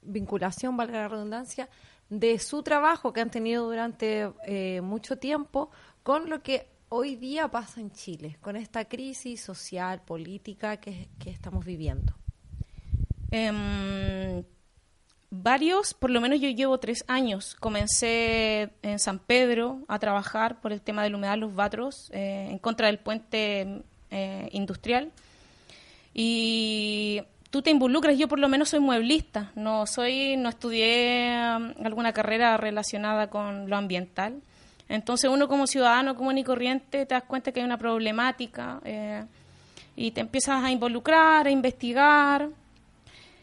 [0.00, 1.68] vinculación, valga la redundancia,
[2.10, 5.70] de su trabajo que han tenido durante eh, mucho tiempo
[6.02, 11.30] con lo que hoy día pasa en Chile, con esta crisis social, política que, que
[11.30, 12.14] estamos viviendo?
[13.30, 14.42] Em,
[15.30, 17.54] varios, por lo menos yo llevo tres años.
[17.54, 22.58] Comencé en San Pedro a trabajar por el tema del humedal Los Batros eh, en
[22.58, 25.12] contra del puente eh, industrial.
[26.12, 31.74] Y tú te involucras, yo por lo menos soy mueblista, no soy, no estudié um,
[31.84, 34.40] alguna carrera relacionada con lo ambiental.
[34.88, 39.24] Entonces uno como ciudadano común y corriente te das cuenta que hay una problemática eh,
[39.94, 42.48] y te empiezas a involucrar, a investigar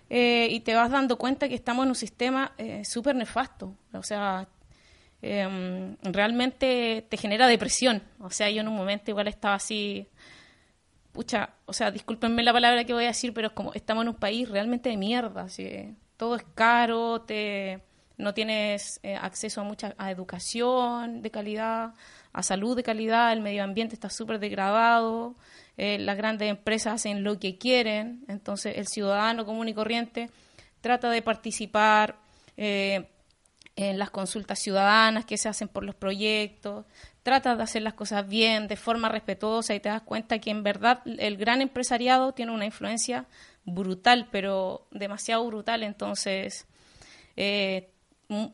[0.09, 3.73] eh, y te vas dando cuenta que estamos en un sistema eh, súper nefasto.
[3.93, 4.47] O sea,
[5.21, 8.01] em, realmente te genera depresión.
[8.19, 10.05] O sea, yo en un momento igual estaba así,
[11.17, 14.09] pucha, o sea, discúlpenme la palabra que voy a decir, pero es como estamos en
[14.09, 15.47] un país realmente de mierda.
[16.15, 17.81] Todo es caro, te,
[18.17, 21.95] no tienes eh, acceso a mucha educación de calidad,
[22.33, 25.33] a salud de calidad, el medio ambiente está súper degradado,
[25.75, 30.29] eh, las grandes empresas hacen lo que quieren, entonces el ciudadano común y corriente
[30.81, 32.17] trata de participar
[32.57, 33.09] eh,
[33.75, 36.85] en las consultas ciudadanas que se hacen por los proyectos,
[37.27, 40.63] trata de hacer las cosas bien, de forma respetuosa y te das cuenta que en
[40.63, 43.25] verdad el gran empresariado tiene una influencia
[43.65, 46.67] brutal, pero demasiado brutal, entonces
[47.35, 47.89] eh,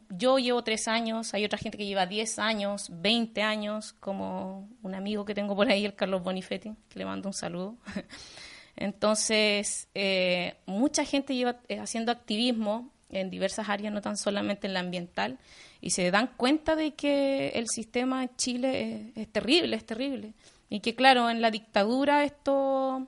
[0.10, 4.96] yo llevo tres años, hay otra gente que lleva 10 años, 20 años, como un
[4.96, 7.78] amigo que tengo por ahí, el Carlos Bonifetti, que le mando un saludo.
[8.76, 14.74] Entonces, eh, mucha gente lleva eh, haciendo activismo en diversas áreas, no tan solamente en
[14.74, 15.38] la ambiental,
[15.84, 20.32] y se dan cuenta de que el sistema en Chile es, terrible, es terrible.
[20.70, 23.06] Y que, claro, en la dictadura esto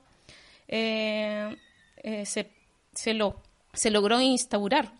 [0.68, 1.56] eh,
[2.02, 2.50] eh, se,
[2.92, 3.40] se, lo,
[3.72, 4.92] se logró instaurar.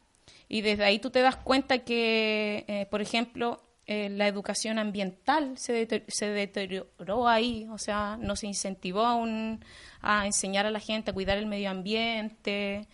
[0.48, 5.86] Y desde ahí tú te das cuenta que, eh, por ejemplo, la educación ambiental se,
[6.08, 9.62] se deterioró ahí, o sea, no se incentivó a, un-
[10.00, 12.88] a enseñar a la gente a cuidar el medio ambiente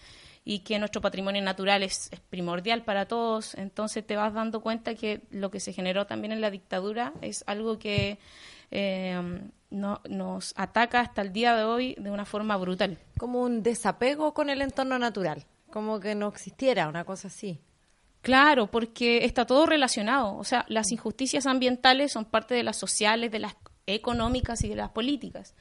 [0.45, 3.55] y que nuestro patrimonio natural es, es primordial para todos.
[3.55, 7.45] Entonces te vas dando cuenta que lo que se generó también en la dictadura es
[7.47, 8.19] algo que
[8.71, 9.21] eh,
[9.71, 12.99] no- nos ataca hasta el día de hoy de una forma brutal.
[13.19, 17.61] Como un desapego con el entorno natural, como que no existiera una cosa así.
[18.23, 20.37] Claro, porque está todo relacionado.
[20.37, 24.77] O sea, las injusticias ambientales son parte de las sociales, de las económicas y de
[24.77, 25.55] las políticas.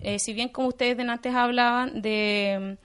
[0.00, 2.76] Eh, si bien, como ustedes de antes hablaban de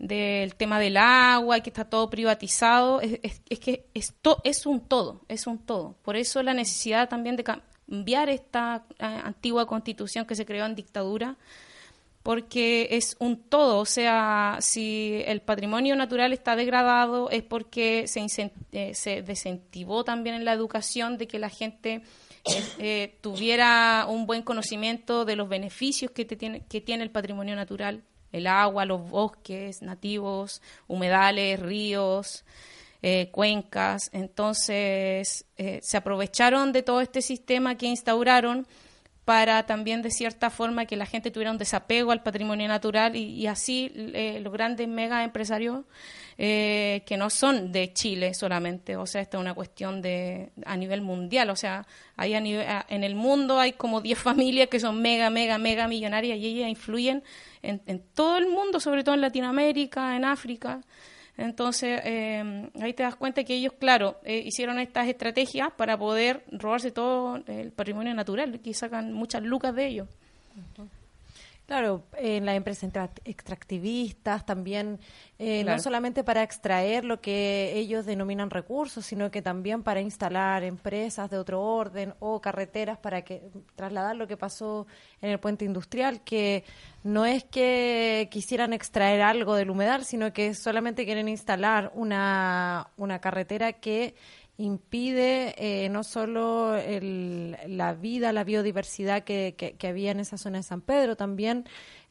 [0.00, 4.80] del tema del agua, que está todo privatizado, es, es- es que esto es un
[4.80, 5.94] todo, es un todo.
[6.02, 10.74] Por eso la necesidad también de cambiar esta eh, antigua constitución que se creó en
[10.74, 11.36] dictadura
[12.22, 18.52] porque es un todo, o sea, si el patrimonio natural está degradado es porque se,
[18.72, 22.02] eh, se desincentivó también en la educación de que la gente
[22.44, 27.10] eh, eh, tuviera un buen conocimiento de los beneficios que, te tiene, que tiene el
[27.10, 28.02] patrimonio natural,
[28.32, 32.44] el agua, los bosques nativos, humedales, ríos,
[33.02, 34.10] eh, cuencas.
[34.12, 38.66] Entonces, eh, se aprovecharon de todo este sistema que instauraron
[39.24, 43.46] para también, de cierta forma, que la gente tuviera un desapego al patrimonio natural y,
[43.46, 45.84] así eh, los grandes mega empresarios
[46.36, 51.02] que no son de Chile solamente, o sea, esta es una cuestión de a nivel
[51.02, 55.02] mundial, o sea, hay a nivel, en el mundo hay como 10 familias que son
[55.02, 57.22] mega, mega, mega millonarias y ellas influyen
[57.62, 60.80] en, en todo el mundo, sobre todo en Latinoamérica, en África.
[61.36, 66.44] Entonces, eh, ahí te das cuenta que ellos, claro, eh, hicieron estas estrategias para poder
[66.50, 70.08] robarse todo el patrimonio natural y sacan muchas lucas de ellos.
[71.70, 74.98] Claro, en las empresas extra- extractivistas también,
[75.38, 75.76] eh, Claro.
[75.76, 81.30] no solamente para extraer lo que ellos denominan recursos, sino que también para instalar empresas
[81.30, 83.42] de otro orden o carreteras para que
[83.76, 84.88] trasladar lo que pasó
[85.22, 86.64] en el puente industrial, que
[87.04, 93.20] no es que quisieran extraer algo del humedal, sino que solamente quieren instalar una, una
[93.20, 94.16] carretera que
[94.60, 100.36] impide eh, no solo el- la vida, la biodiversidad que, que- que había en esa
[100.38, 101.64] zona de San Pedro, también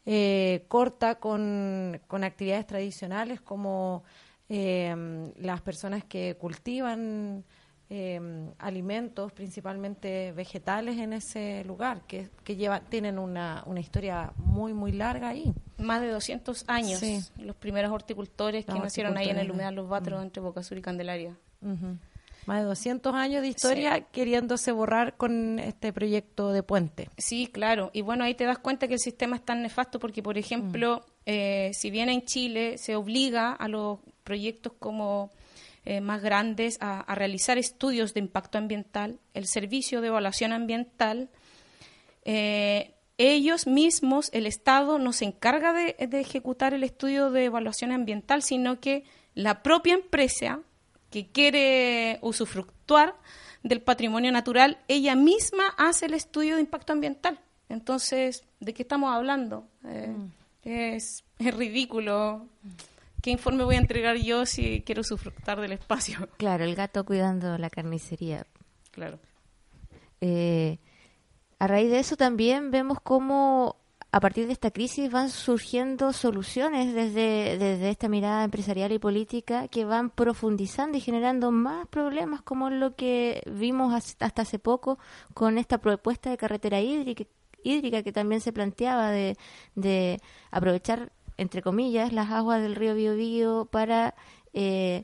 [0.05, 4.03] eh, corta con, con actividades tradicionales como
[4.49, 7.43] eh, las personas que cultivan
[7.91, 8.19] eh,
[8.59, 14.91] alimentos, principalmente vegetales, en ese lugar, que, que lleva, tienen una, una historia muy, muy
[14.91, 15.53] larga ahí.
[15.79, 17.19] Más de 200 años, Sí.
[17.39, 20.81] los primeros horticultores que nacieron ahí en el humedal Los Batros entre Boca Sur y
[20.81, 21.35] Candelaria.
[22.49, 27.07] Más de 200 años de historia queriéndose borrar con este proyecto de puente.
[27.15, 27.91] Sí, claro.
[27.93, 31.05] Y bueno, ahí te das cuenta que el sistema es tan nefasto porque, por ejemplo,
[31.27, 35.29] eh, si bien en Chile se obliga a los proyectos como
[35.85, 41.29] eh, más grandes a, a realizar estudios de impacto ambiental, el servicio de evaluación ambiental,
[42.25, 47.91] eh, ellos mismos, el Estado, no se encarga de, de ejecutar el estudio de evaluación
[47.91, 49.03] ambiental, sino que
[49.35, 50.61] la propia empresa
[51.09, 53.15] que quiere usufructuar
[53.63, 57.39] del patrimonio natural, ella misma hace el estudio de impacto ambiental.
[57.67, 59.67] Entonces, ¿de qué estamos hablando?
[59.85, 60.15] Eh,
[60.63, 62.47] es, es ridículo.
[63.21, 66.27] ¿Qué informe voy a entregar yo si quiero usufructar del espacio?
[66.37, 68.45] Claro, el gato cuidando la carnicería.
[68.91, 69.19] Claro.
[70.21, 70.79] Eh,
[71.59, 73.75] a raíz de eso también vemos cómo
[74.11, 79.67] a partir de esta crisis van surgiendo soluciones desde, desde esta mirada empresarial y política
[79.67, 84.97] que van profundizando y generando más problemas como lo que vimos has- hasta hace poco
[85.35, 87.25] con esta propuesta de carretera hídrica,
[87.63, 89.37] hídrica que también se planteaba de,
[89.75, 94.15] de aprovechar entre comillas las aguas del río Biobío para
[94.53, 95.03] eh,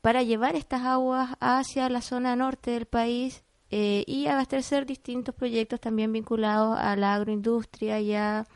[0.00, 5.80] para llevar estas aguas hacia la zona norte del país eh, y abastecer distintos proyectos
[5.80, 8.46] también vinculados a la agroindustria y a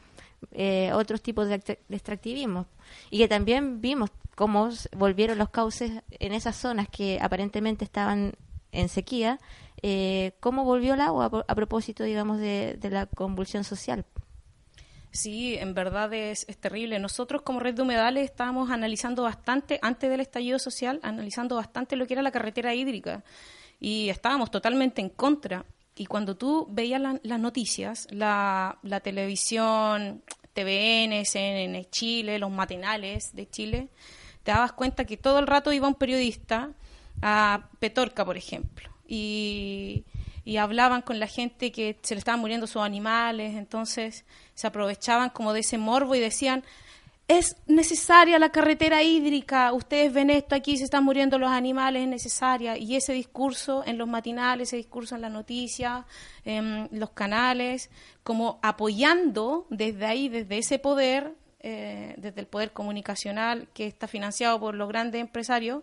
[0.53, 2.67] eh, otros tipos de, act- de extractivismo.
[3.11, 8.35] Y que también vimos cómo volvieron los cauces en esas zonas que aparentemente estaban
[8.73, 9.41] en sequía,
[9.83, 14.05] eh, cómo volvió el agua a propósito, digamos, de, de la convulsión social.
[15.13, 16.99] Sí, en verdad es, es terrible.
[16.99, 22.07] Nosotros como red de humedales estábamos analizando bastante, antes del estallido social, analizando bastante lo
[22.07, 23.25] que era la carretera hídrica
[23.81, 25.65] y estábamos totalmente en contra.
[25.97, 30.23] Y cuando tú veías la- las noticias, la, la televisión,
[30.53, 33.89] TVN, CNN Chile, los matinales de Chile,
[34.43, 36.73] te dabas cuenta que todo el rato iba un periodista
[37.23, 40.05] a Petorca, por ejemplo, y,
[40.45, 44.25] y hablaban con la gente que se le estaban muriendo sus animales, entonces
[44.55, 46.63] se aprovechaban como de ese morbo y decían,
[47.29, 52.09] es necesaria la carretera hídrica, ustedes ven esto aquí, se están muriendo los animales, es
[52.09, 52.77] necesaria.
[52.77, 56.05] Y ese discurso en los matinales, ese discurso en las noticias,
[56.45, 57.91] en los canales,
[58.23, 64.61] como apoyando desde ahí, desde ese poder, eh, desde el poder comunicacional que está financiado
[64.61, 65.83] por los grandes empresarios,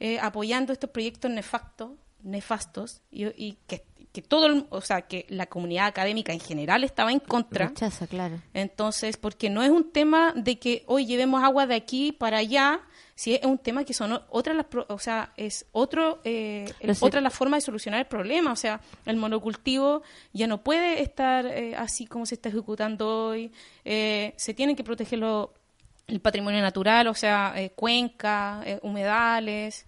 [0.00, 1.92] eh, apoyando estos proyectos nefastos,
[2.24, 6.84] nefastos y, y que, que todo, el- o sea, que la comunidad académica en general
[6.84, 7.66] estaba en contra.
[7.68, 8.40] Rechaza, claro.
[8.54, 12.80] Entonces, porque no es un tema de que hoy llevemos agua de aquí para allá,
[13.16, 16.64] si es un tema que son otras o sea, es otro, eh,
[17.06, 20.02] otra la forma de solucionar el problema, o sea, el monocultivo
[20.32, 23.50] ya no puede estar eh, así como se está ejecutando hoy,
[23.84, 25.52] eh, se tiene que proteger lo-
[26.06, 29.86] el patrimonio natural, o sea, eh, cuencas, eh, humedales,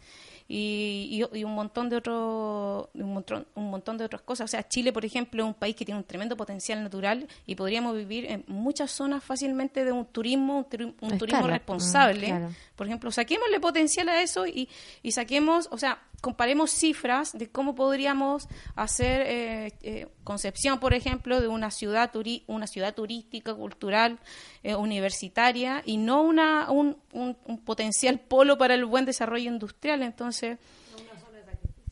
[0.49, 4.45] y, y- y un montón de otro, un montón, un montón de otras cosas.
[4.45, 7.55] O sea, Chile, por ejemplo, es un país que tiene un tremendo potencial natural y
[7.55, 12.27] podríamos vivir en muchas zonas fácilmente de un turismo, un, turi- un A turismo responsable.
[12.27, 12.55] Mm, claro.
[12.77, 14.69] Por ejemplo, saquémosle potencial a eso y,
[15.03, 21.41] y saquemos, o sea, comparemos cifras de cómo podríamos hacer eh, eh, Concepción, por ejemplo,
[21.41, 24.19] de una ciudad turi- una ciudad turística, cultural,
[24.63, 30.03] eh, universitaria y no una un, un- un potencial polo para el buen desarrollo industrial.
[30.03, 30.59] Entonces,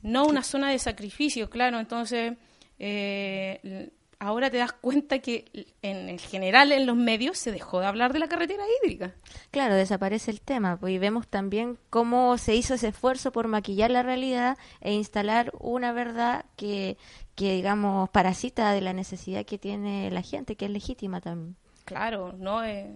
[0.02, 1.78] no una zona de sacrificio, claro.
[1.78, 2.34] Entonces,
[2.78, 3.90] eh,
[4.24, 8.12] ahora te das cuenta que en el general en los medios se dejó de hablar
[8.12, 9.14] de la carretera hídrica.
[9.50, 13.90] Claro, desaparece el tema, pues, y vemos también cómo se hizo ese esfuerzo por maquillar
[13.90, 16.96] la realidad e instalar una verdad que,
[17.34, 21.56] que digamos, parasita de la necesidad que tiene la gente, que es legítima también.
[21.84, 22.86] Claro, no es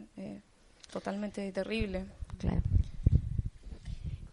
[0.90, 2.06] totalmente terrible.
[2.38, 2.62] Claro.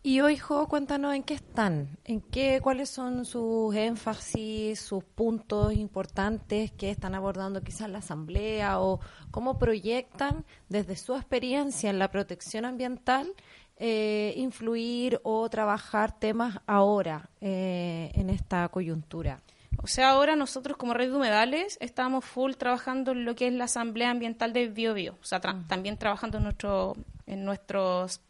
[0.06, 5.74] Y hoy, Jo, cuéntanos en qué están, en qué, cuáles son sus énfasis, sus puntos
[5.74, 9.00] importantes que están abordando quizás la asamblea o
[9.32, 13.34] cómo proyectan desde su experiencia en la protección ambiental
[13.78, 19.42] eh, influir o trabajar temas ahora eh, en esta coyuntura.
[19.82, 23.54] O sea, ahora nosotros como Red de Humedales estamos full trabajando en lo que es
[23.54, 25.14] la Asamblea Ambiental de Biobío.
[25.20, 26.96] O sea, tra- también trabajando en, nuestro,
[27.26, 28.22] en nuestras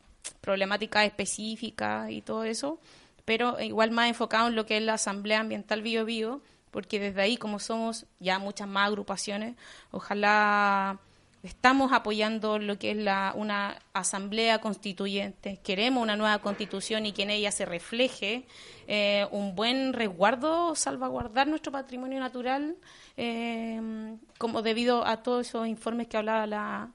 [0.42, 2.80] problemáticas específicas y todo eso,
[3.26, 7.38] pero igual más enfocado en lo que es la Asamblea Ambiental Biobío, porque desde ahí,
[7.38, 9.56] como somos ya muchas más agrupaciones,
[9.92, 11.00] ojalá
[11.46, 15.60] estamos apoyando lo que es la, una asamblea constituyente.
[15.64, 18.46] Queremos una nueva constitución y que en ella se refleje
[18.88, 22.76] eh, un buen resguardo, salvaguardar nuestro patrimonio natural,
[23.16, 26.90] eh, como debido a todos esos informes que hablaba la,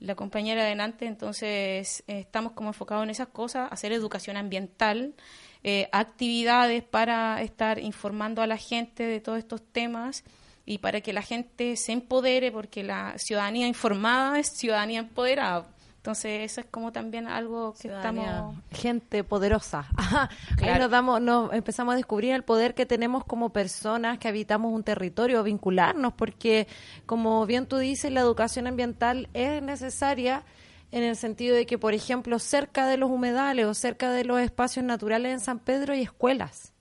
[0.00, 1.06] la compañera adelante.
[1.06, 5.14] Entonces, eh, estamos como enfocados en esas cosas, hacer educación ambiental,
[5.62, 10.24] eh, actividades para estar informando a la gente de todos estos temas
[10.64, 15.66] y para que la gente se empodere, porque la ciudadanía informada es ciudadanía empoderada.
[16.00, 18.54] Entonces, eso es como también algo que Ciudadanía, estamos...
[18.70, 19.86] gente poderosa.
[19.98, 20.30] Ajá.
[20.62, 24.72] Ahí nos damos, nos empezamos a descubrir el poder que tenemos como personas que habitamos
[24.72, 26.66] un territorio, vincularnos, porque
[27.04, 30.42] como bien tú dices, la educación ambiental es necesaria
[30.90, 34.40] en el sentido de que, por ejemplo, cerca de los humedales o cerca de los
[34.40, 36.72] espacios naturales en San Pedro hay escuelas.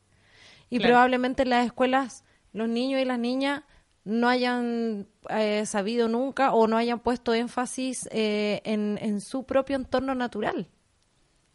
[0.69, 0.93] Y Claro.
[0.93, 3.63] probablemente en las escuelas los niños y las niñas
[4.03, 9.75] no hayan eh, sabido nunca o no hayan puesto énfasis eh, en, en su propio
[9.75, 10.67] entorno natural.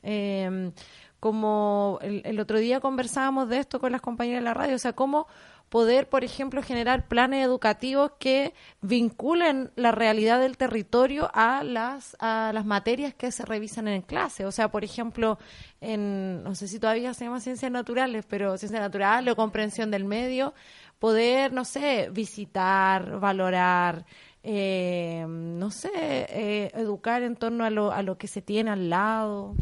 [0.02, 0.72] Eh,
[1.20, 4.78] como el, el otro día conversábamos de esto con las compañeras de la radio, o
[4.78, 5.26] sea, cómo
[5.74, 12.52] poder, por ejemplo, generar planes educativos que vinculen la realidad del territorio a las, a
[12.54, 14.46] las materias que se revisan en clase.
[14.46, 15.36] O sea, por ejemplo,
[15.80, 20.04] en, no sé si todavía se llama ciencias naturales, pero ciencias naturales o comprensión del
[20.04, 20.54] medio,
[21.00, 24.06] poder, no sé, visitar, valorar,
[24.44, 28.90] eh, no sé, eh, educar en torno a lo, a lo que se tiene al
[28.90, 29.56] lado.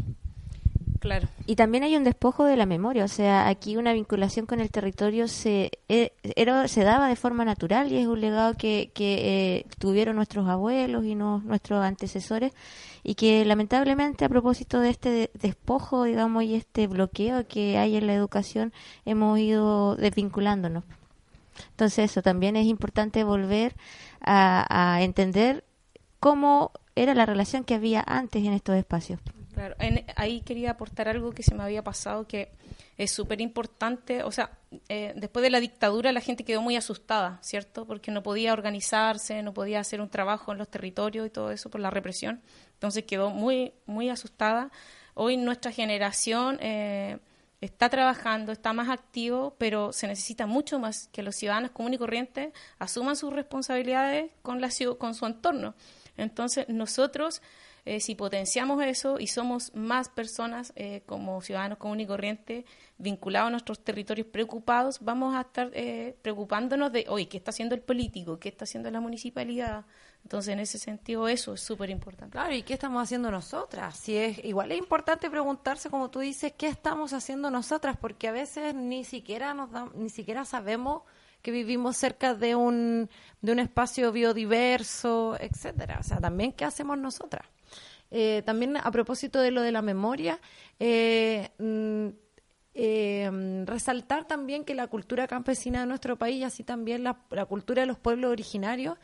[1.03, 1.27] Claro.
[1.47, 4.71] Y también hay un despojo de la memoria, o sea, aquí una vinculación con el
[4.71, 9.65] territorio se, eh, era, se daba de forma natural y es un legado que, eh,
[9.79, 12.53] tuvieron nuestros abuelos y nuestros antecesores
[13.03, 17.97] y que lamentablemente a propósito de este de- despojo, digamos, y este bloqueo que hay
[17.97, 18.71] en la educación,
[19.03, 20.85] hemos ido desvinculándonos.
[21.71, 23.75] Entonces eso también es importante volver
[24.21, 25.65] a entender
[26.21, 29.19] cómo era la relación que había antes en estos espacios.
[29.53, 32.49] Claro, en- ahí quería aportar algo que se me había pasado que
[32.97, 34.23] es súper importante.
[34.23, 34.51] O sea,
[34.89, 37.85] eh, después de la dictadura la gente quedó muy asustada, ¿cierto?
[37.85, 41.69] Porque no podía organizarse, no podía hacer un trabajo en los territorios y todo eso
[41.69, 42.41] por la represión.
[42.73, 44.71] Entonces quedó muy, muy asustada.
[45.13, 47.19] Hoy nuestra generación eh,
[47.61, 51.99] está trabajando, está más activo, pero se necesita mucho más que los ciudadanos comunes y
[51.99, 55.75] corrientes asuman sus responsabilidades con, la, con su entorno.
[56.17, 57.41] Entonces, nosotros,
[57.85, 62.65] eh, si potenciamos eso y somos más personas eh, como ciudadanos comunes y corrientes
[62.97, 67.75] vinculados a nuestros territorios preocupados, vamos a estar eh, preocupándonos de, oye, ¿qué está haciendo
[67.75, 68.39] el político?
[68.39, 69.85] ¿Qué está haciendo la municipalidad?
[70.23, 72.31] Entonces, en ese sentido, eso es súper importante.
[72.31, 73.97] Claro, ¿y qué estamos haciendo nosotras?
[73.97, 78.31] Si es igual es importante preguntarse, como tú dices, qué estamos haciendo nosotras, porque a
[78.31, 81.01] veces ni siquiera nos da- ni siquiera sabemos
[81.41, 83.09] que vivimos cerca de un
[83.41, 85.97] de un espacio biodiverso, etcétera.
[85.99, 87.45] O sea, también qué hacemos nosotras.
[88.15, 90.39] Eh, también a propósito de lo de la memoria,
[90.79, 92.09] eh, mm,
[92.75, 97.17] eh, mm, resaltar también que la cultura campesina de nuestro país, y así también la,
[97.31, 98.99] la cultura de los pueblos originarios,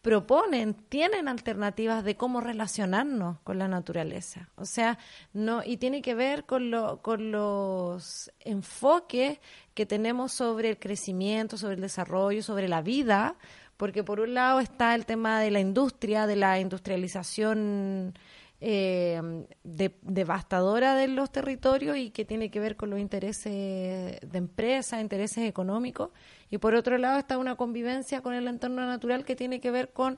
[0.00, 4.48] proponen, tienen alternativas de cómo relacionarnos con la naturaleza.
[4.54, 4.96] O sea,
[5.32, 9.40] no y tiene que ver con, lo, con los enfoques
[9.74, 13.34] que tenemos sobre el crecimiento, sobre el desarrollo, sobre la vida,
[13.76, 18.14] porque por un lado está el tema de la industria, de la industrialización
[18.64, 19.20] eh,
[19.64, 23.50] de- devastadora de los territorios y que tiene que ver con los intereses
[24.20, 26.10] de empresas, intereses económicos.
[26.48, 29.92] Y por otro lado está una convivencia con el entorno natural que tiene que ver
[29.92, 30.16] con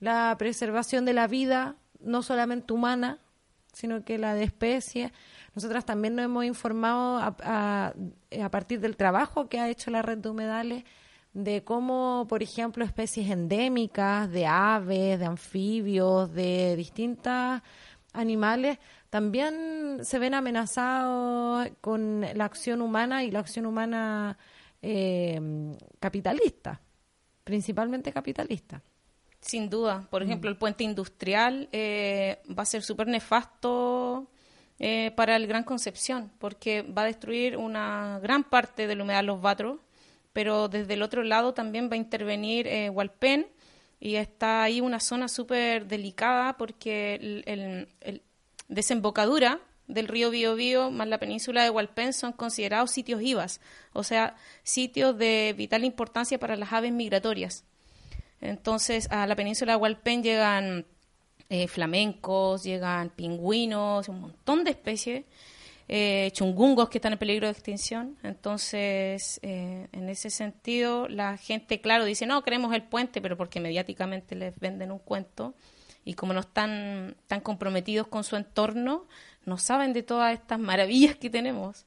[0.00, 3.20] la preservación de la vida, no solamente humana,
[3.72, 5.12] sino que la de especies.
[5.54, 7.94] Nosotras también nos hemos informado a, a-
[8.44, 10.84] a partir del trabajo que ha hecho la red de humedales
[11.34, 17.62] de cómo, por ejemplo, especies endémicas de aves, de anfibios, de distintas
[18.12, 18.78] animales,
[19.10, 24.38] también se ven amenazados con la acción humana y la acción humana
[24.80, 25.40] eh,
[25.98, 26.80] capitalista,
[27.42, 28.80] principalmente capitalista.
[29.40, 30.06] Sin duda.
[30.10, 34.30] Por ejemplo, el puente industrial eh, va a ser súper nefasto
[34.78, 39.42] eh, para el Gran Concepción, porque va a destruir una gran parte del humedal Los
[39.42, 39.80] Batros,
[40.34, 42.90] pero desde el otro lado también va a intervenir eh,
[44.00, 47.88] y está ahí una zona súper delicada porque el-
[48.68, 53.60] desembocadura del río Biobío más la península de Hualpén son considerados sitios IVAs,
[53.92, 57.64] o sea, sitios de vital importancia para las aves migratorias.
[58.40, 60.86] Entonces, a la península de Hualpén llegan
[61.48, 65.24] eh, flamencos, llegan pingüinos, un montón de especies,
[65.88, 68.16] eh, chungungos que están en peligro de extinción.
[68.22, 73.60] Entonces, eh, en ese sentido, la gente, claro, dice, no, queremos el puente, pero porque
[73.60, 75.54] mediáticamente les venden un cuento
[76.04, 79.06] y como no están tan comprometidos con su entorno,
[79.46, 81.86] no saben de todas estas maravillas que tenemos.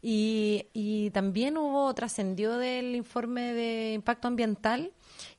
[0.00, 4.92] Y, y también hubo, trascendió del informe de impacto ambiental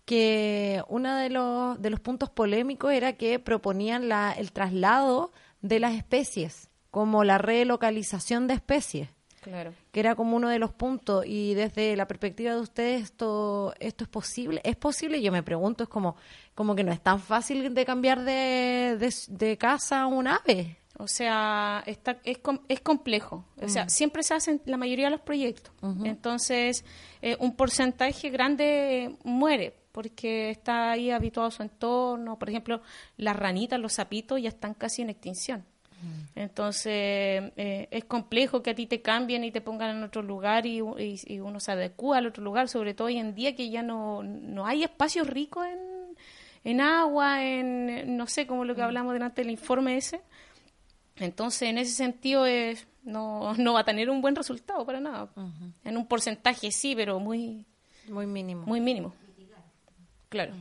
[0.05, 5.79] que uno de los, de los puntos polémicos era que proponían la, el traslado de
[5.79, 9.09] las especies, como la relocalización de especies
[9.41, 9.73] Claro.
[9.91, 14.05] que era como uno de los puntos y desde la perspectiva de ustedes esto esto
[14.05, 16.15] es posible es posible yo me pregunto es como
[16.55, 20.77] como que no es tan fácil de cambiar de, de, de casa a un ave
[20.97, 23.43] O sea, está, es, com- es complejo.
[23.61, 25.73] O sea, siempre se hacen la mayoría de los proyectos.
[26.05, 26.85] Entonces,
[27.21, 32.37] eh, un porcentaje grande muere porque está ahí habituado a su entorno.
[32.37, 32.81] Por ejemplo,
[33.17, 35.65] las ranitas, los sapitos ya están casi en extinción.
[36.35, 40.65] Entonces, eh, es complejo que a ti te cambien y te pongan en otro lugar
[40.65, 43.69] y, y- y uno se adecua al otro lugar, sobre todo hoy en día que
[43.69, 45.79] ya no, no hay espacios ricos en,
[46.63, 50.21] en agua, en, no sé, como lo que hablamos delante del informe ese.
[51.17, 55.29] Entonces, en ese sentido, es, no, no va a tener un buen resultado para nada.
[55.83, 57.65] En un porcentaje sí, pero muy,
[58.07, 59.13] muy mínimo muy mínimo.
[60.29, 60.53] Claro.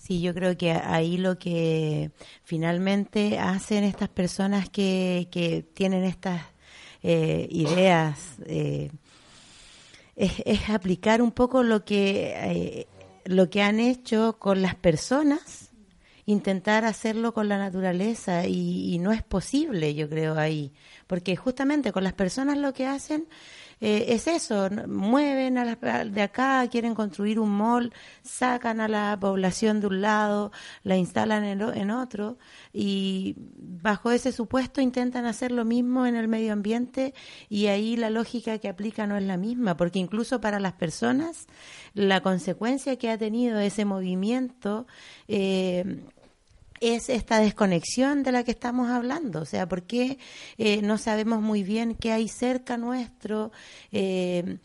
[0.00, 2.10] Sí, yo creo que ahí lo que
[2.42, 6.40] finalmente hacen estas personas que, que tienen estas
[7.02, 8.90] eh, ideas eh,
[10.16, 12.86] es, es aplicar un poco lo que eh,
[13.26, 15.70] lo que han hecho con las personas,
[16.24, 20.72] intentar hacerlo con la naturaleza y, y no es posible, yo creo ahí,
[21.08, 23.28] porque justamente con las personas lo que hacen
[23.80, 29.16] eh, es eso, mueven a las de acá, quieren construir un mall, sacan a la
[29.18, 30.52] población de un lado,
[30.82, 32.38] la instalan en, en otro
[32.72, 37.14] y bajo ese supuesto intentan hacer lo mismo en el medio ambiente
[37.48, 41.46] y ahí la lógica que aplica no es la misma, porque incluso para las personas
[41.94, 44.86] la consecuencia que ha tenido ese movimiento
[45.26, 46.04] eh,
[46.80, 49.42] es esta desconexión de la que estamos hablando.
[49.42, 50.18] O sea, ¿por qué
[50.58, 53.52] eh, no sabemos muy bien qué hay cerca nuestro?
[53.92, 54.58] Eh,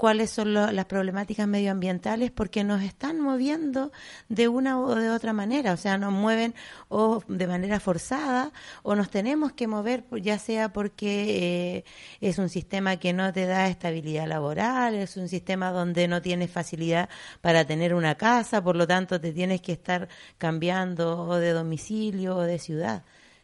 [0.00, 3.92] cuáles son lo- las problemáticas medioambientales porque nos están moviendo
[4.30, 6.54] de una o de otra manera, o sea, nos mueven
[6.88, 8.50] o de manera forzada
[8.82, 11.84] o nos tenemos que mover ya sea porque eh,
[12.22, 16.50] es un sistema que no te da estabilidad laboral, es un sistema donde no tienes
[16.50, 17.10] facilidad
[17.42, 22.36] para tener una casa, por lo tanto te tienes que estar cambiando o de domicilio
[22.38, 23.02] o de ciudad.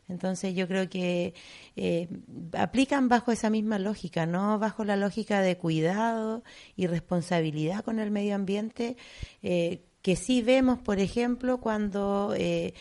[0.08, 1.34] Entonces yo creo que
[1.74, 2.08] eh,
[2.52, 6.44] aplican bajo esa misma lógica, no bajo la lógica de cuidado
[6.76, 8.96] y responsabilidad con el medio ambiente,
[9.42, 12.74] eh, que sí vemos, por ejemplo, cuando eh,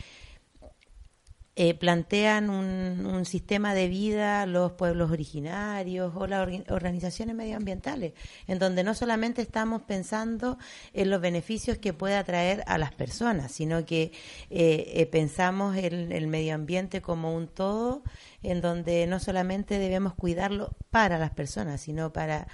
[1.58, 8.14] eh, plantean un, un sistema de vida los pueblos originarios o las orga- organizaciones medioambientales,
[8.48, 10.58] en donde no solamente estamos pensando
[10.94, 14.12] en los beneficios que pueda traer a las personas, sino que
[14.50, 18.04] eh, eh, pensamos en el medio ambiente como un todo,
[18.44, 22.48] en donde no solamente debemos cuidarlo para las personas, sino para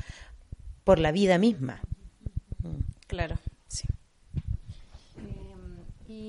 [0.84, 1.80] por la vida misma.
[3.08, 3.51] Claro, sí.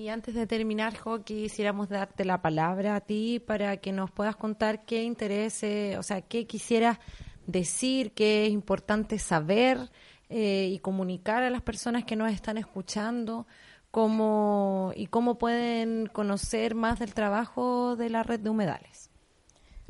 [0.03, 4.35] Y antes de terminar, Jo, quisiéramos darte la palabra a ti para que nos puedas
[4.35, 5.63] contar qué interés,
[5.97, 6.99] o sea, qué quisieras
[7.47, 9.93] decir, qué es importante saber
[10.29, 13.47] eh, y comunicar a las personas que nos están escuchando,
[13.93, 19.09] cómo, y cómo pueden conocer más del trabajo de la red de humedales.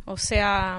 [0.04, 0.78] O sea,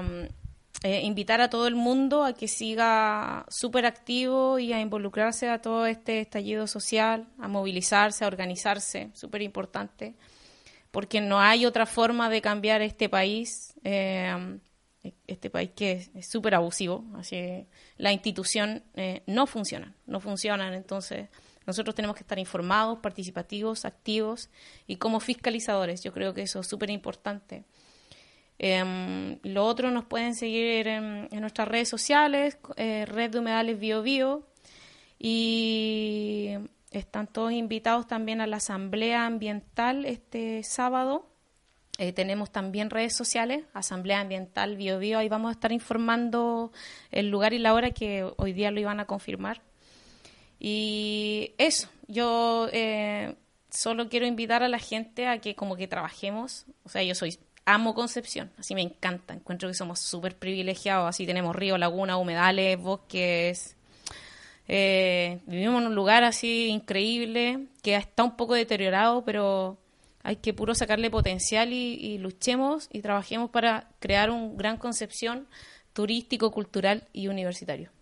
[0.84, 5.62] eh, invitar a todo el mundo a que siga súper activo y a involucrarse a
[5.62, 10.14] todo este estallido social, a movilizarse, a organizarse, súper importante,
[10.90, 14.58] porque no hay otra forma de cambiar este país, eh,
[15.26, 17.66] este país que es- súper abusivo, así
[17.96, 21.28] la institución eh, no funciona, no funcionan, entonces
[21.66, 24.50] nosotros tenemos que estar informados, participativos, activos
[24.86, 27.64] y como fiscalizadores, yo creo que eso es súper importante.
[28.58, 34.02] Em, lo otro nos pueden seguir en, nuestras redes sociales, eh, Red de Humedales Bio
[34.02, 34.46] Bio,
[35.18, 36.50] y
[36.90, 41.28] están todos invitados también a la Asamblea Ambiental este sábado.
[41.98, 46.72] Eh, tenemos también redes sociales, Asamblea Ambiental Bio, ahí vamos a estar informando
[47.10, 49.62] el lugar y la hora que hoy día lo iban a confirmar.
[50.58, 53.36] Y eso, yo eh,
[53.70, 57.38] solo quiero invitar a la gente a que como que trabajemos, o sea, yo soy,
[57.66, 62.78] amo Concepción, así me encanta, encuentro que somos súper privilegiados, así tenemos río, laguna, humedales,
[62.78, 63.76] bosques,
[64.68, 69.78] eh, vivimos en un lugar así increíble, que está un poco deteriorado, pero
[70.22, 75.46] hay que puro sacarle potencial y, y luchemos y trabajemos para crear un gran Concepción
[75.92, 77.93] turístico, cultural y universitario.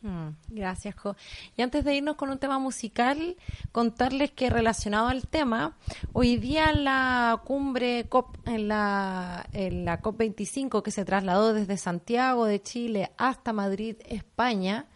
[0.00, 1.16] Mm, Gracias, Jo.
[1.56, 3.36] Y antes de irnos con un tema musical,
[3.72, 5.76] contarles que relacionado al tema,
[6.12, 12.44] hoy día la cumbre COP, en la, en la COP25 que se trasladó desde Santiago
[12.44, 14.86] de Chile hasta Madrid, España,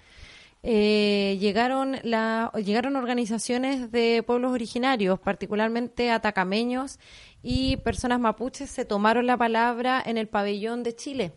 [0.64, 7.00] eh, llegaron, la, llegaron organizaciones de pueblos originarios, particularmente atacameños
[7.42, 11.32] y personas mapuches, se tomaron la palabra en el pabellón de Chile.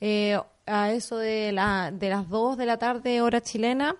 [0.00, 3.96] Eh, a eso de, la, de las 2 de la tarde, hora chilena,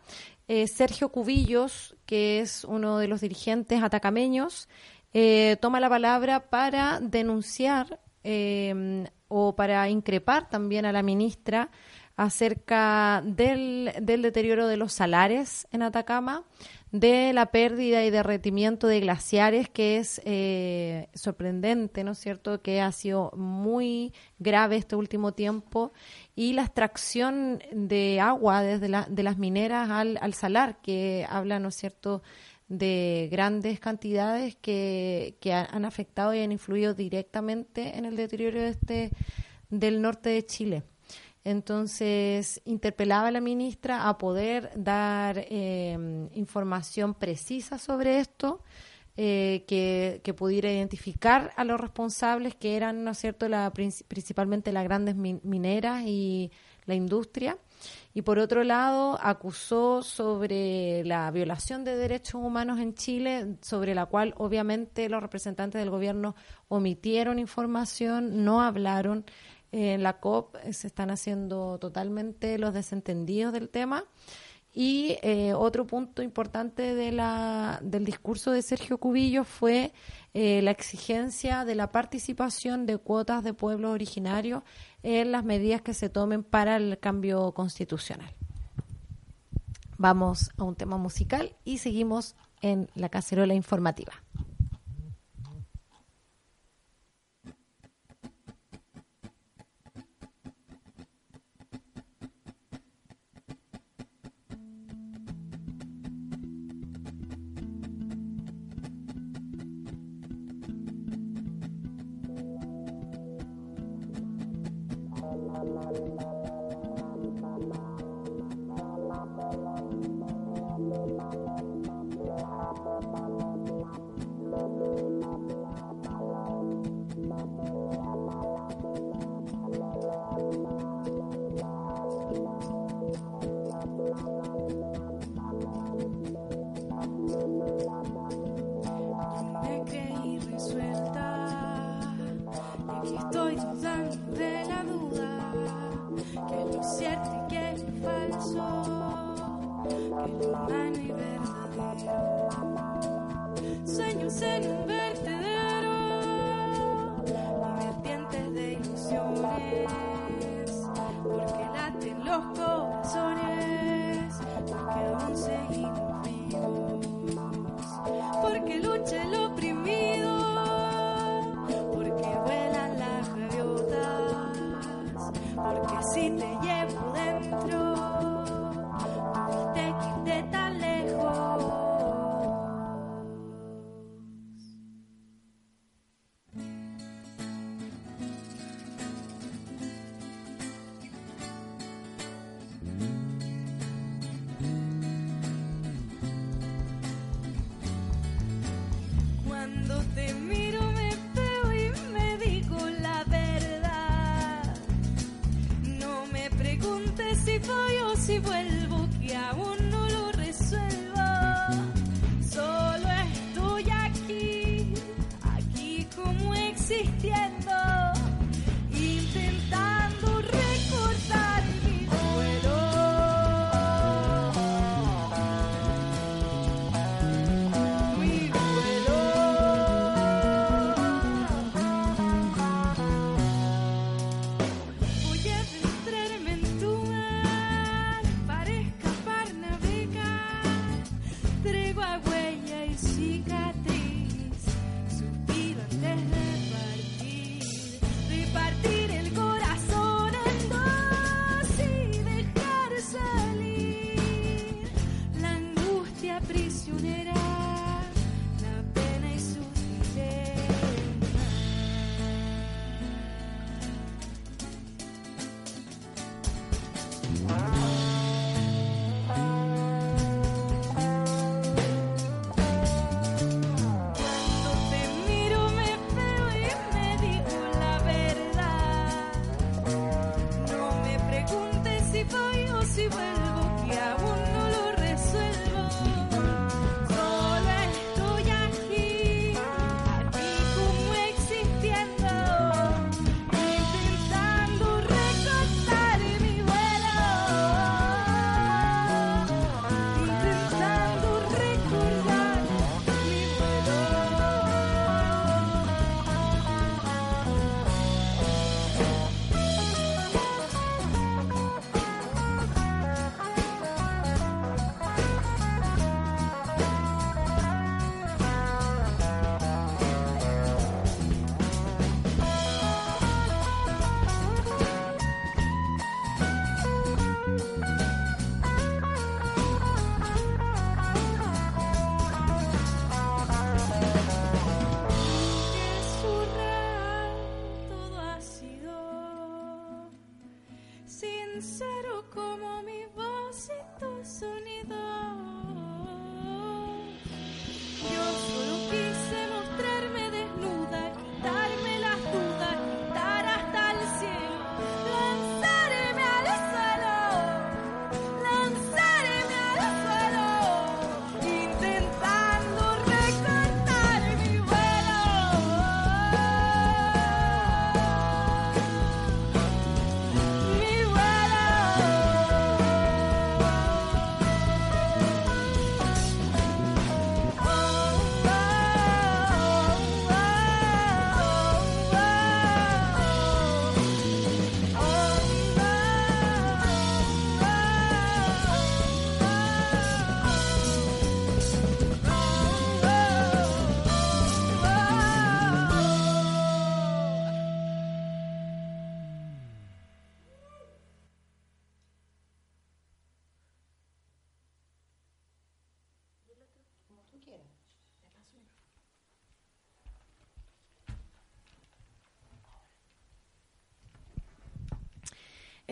[0.46, 4.68] eh, Sergio Cubillos, que es uno de los dirigentes atacameños,
[5.12, 11.70] eh, toma la palabra para denunciar eh, o para increpar también a la ministra
[12.18, 16.44] acerca del, del deterioro de los salares en Atacama,
[16.90, 22.80] de la pérdida y derretimiento de glaciares, que es eh, sorprendente, ¿no es cierto?, que
[22.80, 25.92] ha sido muy grave este último tiempo,
[26.38, 31.58] y la extracción de agua desde la, de las mineras al, al salar, que habla,
[31.58, 32.22] ¿no es cierto?,
[32.68, 38.60] de grandes cantidades que, que ha- han afectado y han influido directamente en el deterioro
[38.60, 39.10] de este,
[39.68, 40.82] del norte de Chile.
[41.42, 48.62] Entonces, interpelaba a la ministra a poder dar eh, información precisa sobre esto,
[49.20, 54.04] eh, que, que pudiera identificar a los responsables que eran, ¿no es cierto?, la, princi-
[54.06, 56.52] principalmente las grandes min- mineras y
[56.86, 57.58] la industria.
[58.14, 64.06] Y por otro lado, acusó sobre la violación de derechos humanos en Chile, sobre la
[64.06, 66.36] cual obviamente los representantes del gobierno
[66.68, 69.24] omitieron información, no hablaron.
[69.70, 74.04] En la COP se están haciendo totalmente los desentendidos del tema.
[74.80, 79.92] Y eh, otro punto importante del discurso de Sergio Cubillo fue
[80.34, 84.62] eh, la exigencia de la participación de cuotas de pueblos originarios
[85.02, 88.32] en las medidas que se tomen para el cambio constitucional.
[89.96, 94.12] Vamos a un tema musical y seguimos en la cacerola informativa.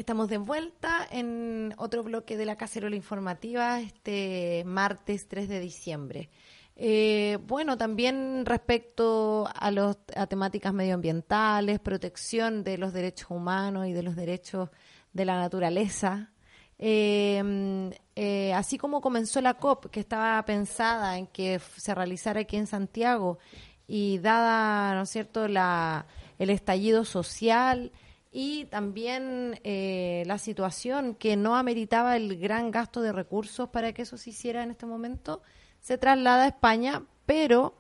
[0.06, 6.30] Estamos de vuelta en otro bloque de la cacerola informativa este martes 3 de diciembre.
[6.76, 9.98] Eh, bueno, también respecto a, los,
[10.28, 14.68] temáticas medioambientales, protección de los derechos humanos y de los derechos
[15.12, 16.30] de la naturaleza.
[16.78, 22.56] Eh, eh, así como comenzó la COP, que estaba pensada en que se realizara aquí
[22.56, 23.40] en Santiago,
[23.88, 26.06] y dada, ¿no es cierto?, la,
[26.38, 27.90] el estallido social
[28.38, 34.02] y también eh, la situación que no ameritaba el gran gasto de recursos para que
[34.02, 35.40] eso se hiciera en este momento,
[35.80, 37.78] se traslada a España, pero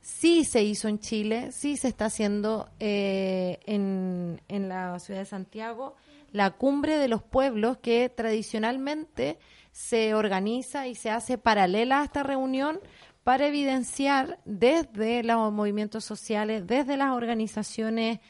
[0.00, 5.26] sí se hizo en Chile, sí se está haciendo eh, en, en la ciudad de
[5.26, 5.96] Santiago,
[6.32, 9.38] la cumbre de los pueblos que tradicionalmente
[9.70, 12.80] se organiza y se hace paralela a esta reunión
[13.22, 18.20] para evidenciar desde los movimientos sociales, desde las organizaciones,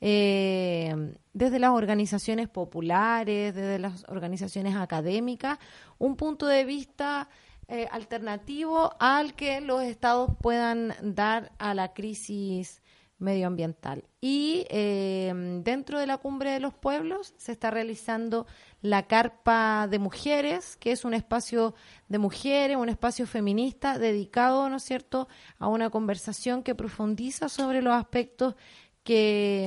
[0.00, 5.58] eh, desde las organizaciones populares, desde las organizaciones académicas,
[5.98, 7.28] un punto de vista
[7.68, 12.82] eh, alternativo al que los estados puedan dar a la crisis
[13.20, 14.04] medioambiental.
[14.20, 15.32] Y eh,
[15.62, 18.46] dentro de la cumbre de los pueblos se está realizando
[18.82, 21.74] la carpa de mujeres, que es un espacio
[22.08, 25.28] de mujeres, un espacio feminista dedicado, ¿no es cierto?,
[25.58, 28.56] a una conversación que profundiza sobre los aspectos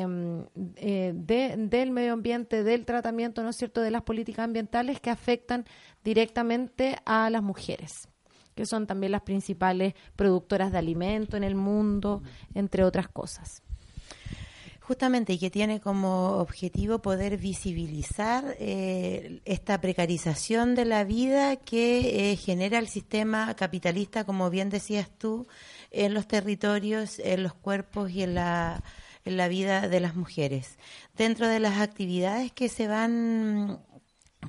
[0.07, 0.39] mm,
[0.77, 5.09] eh, de- del medio ambiente, del tratamiento, ¿no es cierto?, de las políticas ambientales que
[5.09, 5.65] afectan
[6.03, 8.07] directamente a las mujeres
[8.55, 12.21] que son también las principales productoras de alimento en el mundo,
[12.53, 13.63] entre otras cosas.
[14.79, 22.31] Justamente, y que tiene como objetivo poder visibilizar eh, esta precarización de la vida que
[22.31, 25.47] eh, genera el sistema capitalista, como bien decías tú,
[25.89, 28.83] en los territorios, en los cuerpos y en la,
[29.25, 30.77] en la vida de las mujeres.
[31.15, 33.79] Dentro de las actividades que se van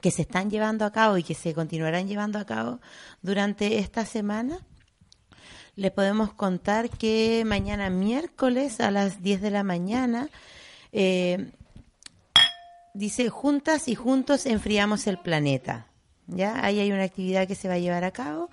[0.01, 2.81] que se están llevando a cabo y que se continuarán llevando a cabo
[3.22, 4.59] durante esta semana,
[5.77, 10.29] les podemos contar que mañana miércoles a las 10 de la mañana
[10.93, 11.51] eh,
[12.93, 15.89] dice juntas y juntos enfriamos el planeta.
[16.27, 16.64] ¿Ya?
[16.64, 18.49] Ahí hay una actividad que se va a llevar a cabo.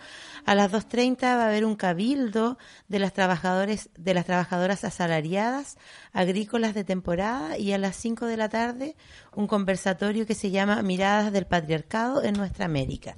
[0.45, 5.77] A las 2.30 va a haber un cabildo de las trabajadores, de las trabajadoras asalariadas,
[6.13, 8.95] agrícolas de temporada, y a las 5 de la tarde
[9.35, 13.15] un conversatorio que se llama Miradas del Patriarcado en Nuestra América.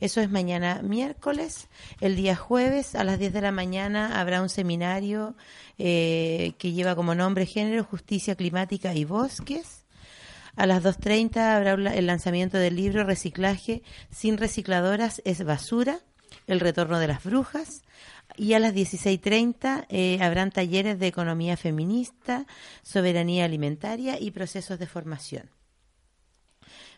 [0.00, 1.68] Eso es mañana miércoles.
[2.00, 5.36] El día jueves a las 10 de la mañana habrá un seminario
[5.78, 9.84] eh, que lleva como nombre Género, Justicia Climática y Bosques.
[10.56, 16.00] A las 2.30 habrá el lanzamiento del libro Reciclaje sin recicladoras es basura,
[16.46, 17.82] el retorno de las brujas.
[18.36, 22.46] Y a las 16.30 eh, habrán talleres de economía feminista,
[22.82, 25.50] soberanía alimentaria y procesos de formación.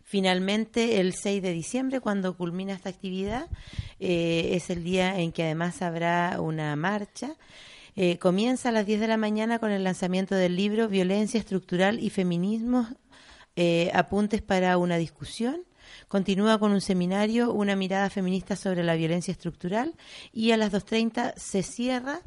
[0.09, 3.49] Finalmente, el 6 de diciembre, cuando culmina esta actividad,
[3.99, 7.34] eh, es el día en que además habrá una marcha.
[7.97, 11.99] Eh, comienza a las 10 de la mañana con el lanzamiento del libro Violencia Estructural
[11.99, 12.86] y Feminismo,
[13.57, 15.62] eh, apuntes para una discusión.
[16.09, 19.96] Continúa con un seminario, una mirada feminista sobre la violencia estructural
[20.32, 22.20] y a las 2.30 se cierra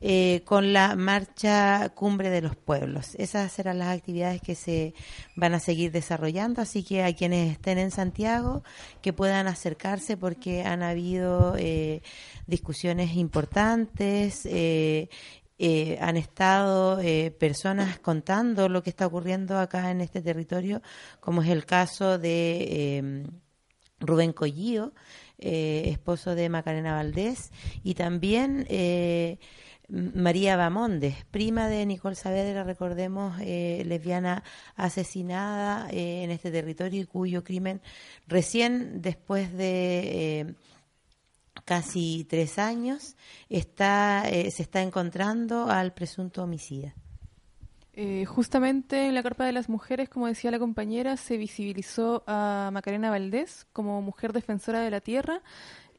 [0.00, 3.14] eh, con la marcha Cumbre de los Pueblos.
[3.16, 4.94] Esas serán las actividades que se
[5.34, 8.64] van a seguir desarrollando, así que a quienes estén en Santiago
[9.02, 12.00] que puedan acercarse porque han habido eh,
[12.46, 14.46] discusiones importantes.
[14.46, 15.10] eh,
[15.58, 20.82] eh, han estado eh, personas contando lo que está ocurriendo acá en este territorio,
[21.20, 23.26] como es el caso de eh,
[24.00, 24.92] Rubén Collío,
[25.38, 27.52] eh, esposo de Macarena Valdés,
[27.82, 29.38] y también eh,
[29.88, 34.42] María Bamondes, prima de Nicole Saavedra, recordemos, lesbiana
[34.74, 37.80] asesinada en este territorio y cuyo crimen
[38.26, 40.56] recién después de...
[41.56, 43.16] eh, casi tres años,
[43.48, 46.94] está, eh, se está encontrando al presunto homicida.
[47.98, 52.68] Eh, justamente en la Carpa de las Mujeres, como decía la compañera, se visibilizó a
[52.70, 55.40] Macarena Valdés como mujer defensora de la tierra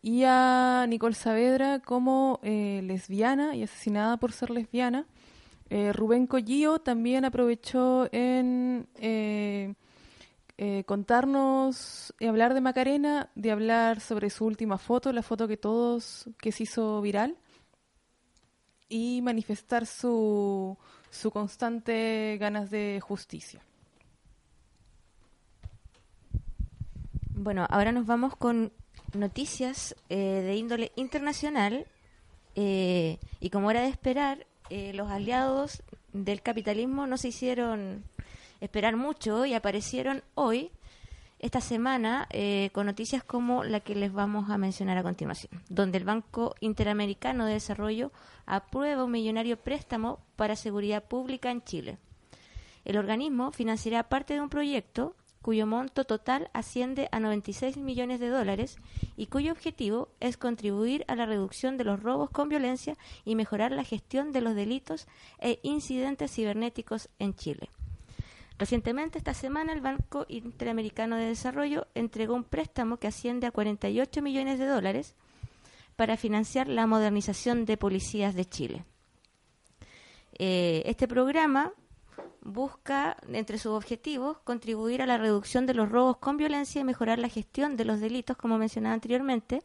[0.04, 5.08] y a Nicole Saavedra como eh, lesbiana y asesinada por ser lesbiana.
[5.72, 8.88] Eh, Rubén Collío también aprovechó en
[10.58, 15.58] eh, contarnos y hablar de Macarena, de hablar sobre su última foto, la foto que
[15.58, 17.38] todos, que se hizo viral,
[18.90, 20.78] y manifestar su,
[21.10, 23.62] su constante ganas de justicia.
[27.32, 28.72] Bueno, ahora nos vamos con
[29.14, 31.86] noticias eh, de índole internacional
[32.56, 38.04] eh, y como era de esperar, eh, los aliados del capitalismo no se hicieron
[38.60, 40.72] esperar mucho y aparecieron hoy,
[41.40, 46.00] esta semana, eh, con noticias como la que les vamos a mencionar a continuación, donde
[46.00, 48.12] el Banco Interamericano de Desarrollo
[48.46, 51.98] aprueba un millonario préstamo para seguridad pública en Chile.
[52.86, 55.16] El organismo financiará parte de un proyecto
[55.48, 58.78] cuyo monto total asciende a 96 millones de dólares
[59.16, 63.72] y cuyo objetivo es contribuir a la reducción de los robos con violencia y mejorar
[63.72, 65.08] la gestión de los delitos
[65.40, 67.70] e incidentes cibernéticos en Chile.
[68.58, 74.22] Recientemente, esta semana, el Banco Interamericano de Desarrollo entregó un préstamo que asciende a 48
[74.22, 75.16] millones de dólares
[75.96, 78.86] para financiar la modernización de policías de Chile.
[80.40, 81.74] Eh, este programa
[82.42, 87.20] busca, entre sus objetivos, contribuir a la reducción de los robos con violencia y mejorar
[87.20, 89.62] la gestión de los delitos, como mencionaba anteriormente.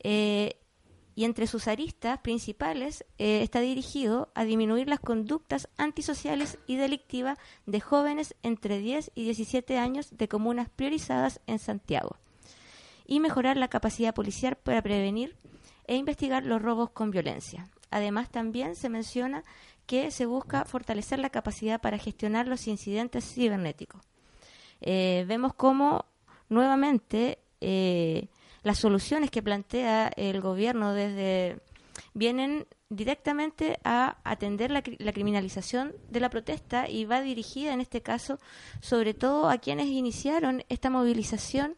[0.00, 0.56] Eh,
[1.14, 7.38] y entre sus aristas principales eh, está dirigido a disminuir las conductas antisociales y delictivas
[7.66, 12.16] de jóvenes entre 10 y 17 años de comunas priorizadas en Santiago
[13.06, 15.36] y mejorar la capacidad policial para prevenir
[15.86, 17.68] e investigar los robos con violencia.
[17.90, 19.44] Además, también se menciona
[19.86, 24.00] que se busca fortalecer la capacidad para gestionar los incidentes cibernéticos.
[24.80, 26.06] Eh, vemos cómo
[26.48, 28.28] nuevamente eh,
[28.64, 31.60] las soluciones que plantea el gobierno desde
[32.12, 37.80] vienen directamente a atender la, cri- la criminalización de la protesta y va dirigida en
[37.80, 38.38] este caso
[38.80, 41.76] sobre todo a quienes iniciaron esta movilización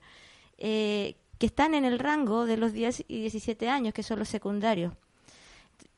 [0.58, 4.28] eh, que están en el rango de los 10 y 17 años, que son los
[4.28, 4.94] secundarios.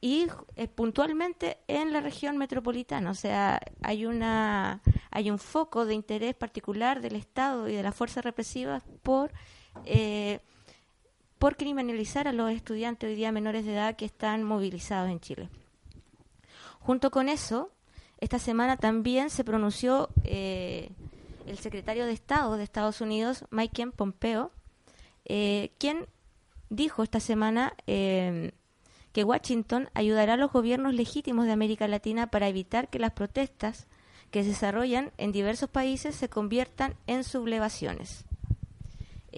[0.00, 5.94] Y eh, puntualmente en la región metropolitana, o sea, hay una hay un foco de
[5.94, 9.32] interés particular del Estado y de las fuerzas represivas por
[9.84, 10.40] eh,
[11.38, 15.48] por criminalizar a los estudiantes hoy día menores de edad que están movilizados en Chile.
[16.80, 17.70] Junto con eso,
[18.20, 20.90] esta semana también se pronunció eh,
[21.46, 24.50] el secretario de Estado de Estados Unidos, Mike Pompeo,
[25.24, 26.06] eh, quien
[26.70, 28.52] dijo esta semana eh,
[29.12, 33.86] que Washington ayudará a los gobiernos legítimos de América Latina para evitar que las protestas
[34.30, 38.27] que se desarrollan en diversos países se conviertan en sublevaciones.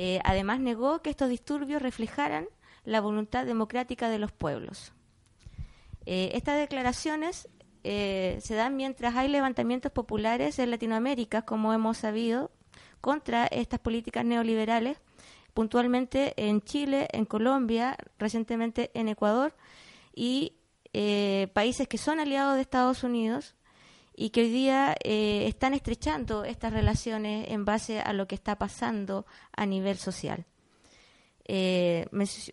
[0.03, 2.47] Eh, además, negó que estos disturbios reflejaran
[2.85, 4.95] la voluntad democrática de los pueblos.
[6.07, 7.51] Eh, estas declaraciones
[7.85, 12.51] eh, se dan mientras hay levantamientos populares en Latinoamérica, como hemos sabido,
[13.03, 14.97] contra estas políticas neoliberales,
[15.53, 19.55] puntualmente en Chile, en Colombia, recientemente en Ecuador
[20.15, 20.55] y
[21.53, 23.55] países que son aliados de Estados Unidos
[24.21, 28.59] y que hoy día eh, están estrechando estas relaciones en base a lo que está
[28.59, 29.25] pasando
[29.57, 30.45] a nivel social.
[31.47, 32.07] Eh,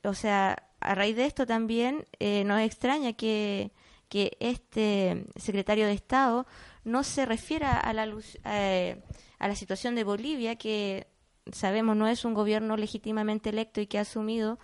[0.06, 3.74] o sea, a raíz de esto también eh, nos extraña que,
[4.08, 6.48] que este secretario de Estado
[6.86, 8.16] no se refiera a la,
[8.46, 9.04] eh,
[9.38, 11.08] a la situación de Bolivia, que
[11.52, 14.58] sabemos no es un gobierno legítimamente electo y que ha asumido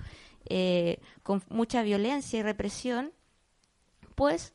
[1.21, 3.11] con mucha violencia y represión,
[4.15, 4.53] pues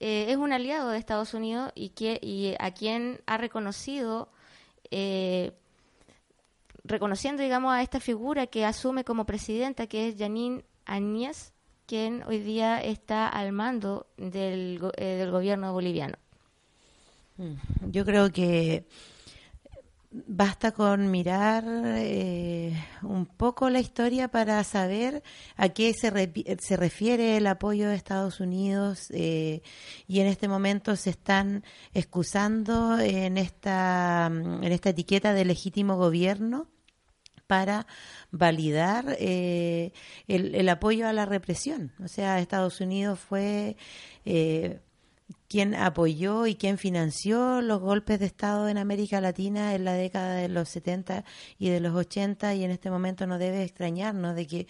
[0.00, 4.30] eh, es un aliado de Estados Unidos y, que, y a quien ha reconocido,
[4.90, 5.52] eh,
[6.84, 11.52] reconociendo, digamos, a esta figura que asume como presidenta, que es Janine Áñez,
[11.84, 16.16] quien hoy día está al mando del, eh, del gobierno boliviano.
[17.86, 18.86] Yo creo que
[20.10, 25.22] basta con mirar eh, un poco la historia para saber
[25.56, 26.10] a qué se,
[26.58, 29.62] se refiere el apoyo de Estados Unidos eh,
[30.08, 31.64] y en este momento se están
[31.94, 36.66] excusando en esta, en esta etiqueta de legítimo gobierno
[37.46, 37.86] para
[38.30, 39.92] validar eh,
[40.28, 41.92] el, el apoyo a la represión.
[42.02, 43.76] O sea, Estados Unidos fue
[44.24, 44.80] eh,
[45.50, 50.36] quien apoyó y quien financió los golpes de Estado en América Latina en la década
[50.36, 51.24] de los 70
[51.58, 54.68] y de los 80 y en este momento no debe extrañarnos de que,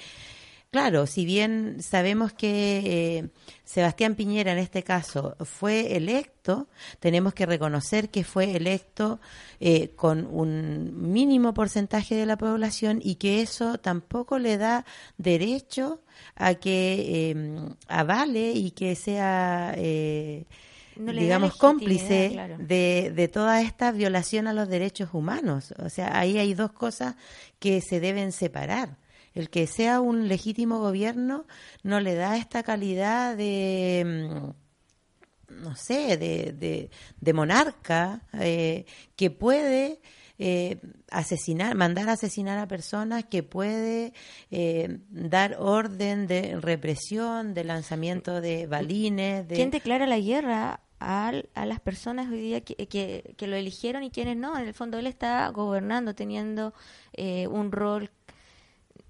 [0.70, 3.28] claro, si bien sabemos que eh,
[3.62, 6.66] Sebastián Piñera en este caso fue electo,
[6.98, 9.20] tenemos que reconocer que fue electo
[9.60, 14.86] eh, con un mínimo porcentaje de la población y que eso tampoco le da
[15.18, 16.00] derecho
[16.36, 20.46] a que eh, avale y que sea, eh,
[21.00, 22.56] No digamos, cómplice claro.
[22.58, 25.74] de, de toda esta violación a los derechos humanos.
[25.78, 27.16] O sea, ahí hay dos cosas
[27.58, 28.98] que se deben separar.
[29.34, 31.46] El que sea un legítimo gobierno
[31.82, 34.04] no le da esta calidad de...
[34.04, 36.90] mm, no sé, de, de,
[37.20, 38.86] de monarca eh,
[39.16, 40.00] que puede
[40.38, 40.78] eh,
[41.10, 44.14] asesinar, mandar a asesinar a personas, que puede
[44.50, 49.54] eh, dar orden de represión, de lanzamiento de balines, de...
[49.56, 54.36] ¿Quién declara la guerra al- a, las personas hoy día que, lo eligieron y quienes
[54.36, 54.56] no?
[54.56, 56.72] En el fondo él está gobernando, teniendo
[57.14, 58.10] eh, un rol,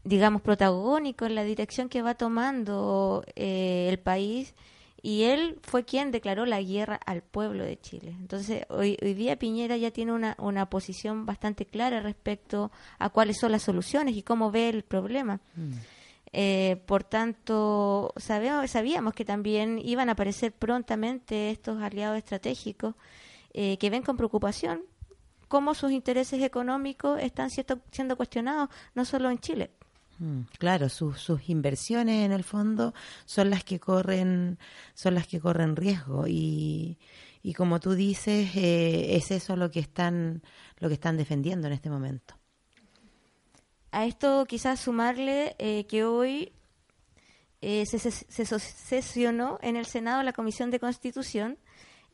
[0.04, 4.54] digamos, protagónico en la dirección que va tomando eh, el país
[5.02, 8.14] y él fue quien declaró la guerra al pueblo de Chile.
[8.18, 13.38] Entonces, hoy, hoy día Piñera ya tiene una, una posición bastante clara respecto a cuáles
[13.38, 15.40] son las soluciones y cómo ve el problema.
[16.32, 22.94] Eh, por tanto, sabemos, sabíamos que también iban a aparecer prontamente estos aliados estratégicos
[23.52, 24.82] eh, que ven con preocupación
[25.48, 29.72] cómo sus intereses económicos están siendo, siendo cuestionados, no solo en Chile.
[30.20, 32.94] Mm, Claro, sus, sus inversiones en el fondo
[33.24, 34.58] son las que corren,
[34.94, 36.98] son las que corren riesgo y,
[37.42, 40.42] y como tú dices, eh, es eso lo que están,
[40.78, 42.39] lo que están defendiendo en este momento.
[43.92, 46.52] A esto quizás sumarle eh, que hoy
[47.60, 51.58] eh, se, se- sesionó en el Senado la Comisión de Constitución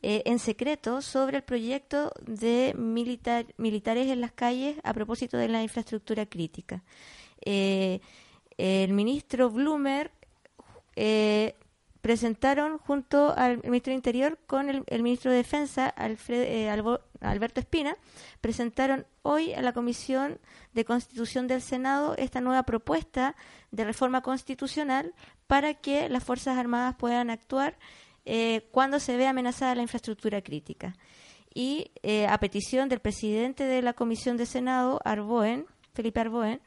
[0.01, 5.47] eh, en secreto sobre el proyecto de militar- militares en las calles a propósito de
[5.49, 6.83] la infraestructura crítica.
[7.41, 8.01] El
[8.93, 10.11] ministro Blumer
[12.07, 15.93] presentaron junto al ministro del Interior con el, ministro de Defensa,
[16.29, 16.69] eh,
[17.19, 17.97] Alberto Espina,
[18.39, 20.39] presentaron hoy a la Comisión
[20.73, 23.35] de Constitución del Senado esta nueva propuesta
[23.71, 25.13] de reforma constitucional
[25.47, 27.77] para que las Fuerzas Armadas puedan actuar
[28.23, 30.95] eh, cuando se ve amenazada la infraestructura crítica.
[31.53, 36.61] Y eh, a petición del presidente de la Comisión de Senado, Arboen, Felipe Arboen,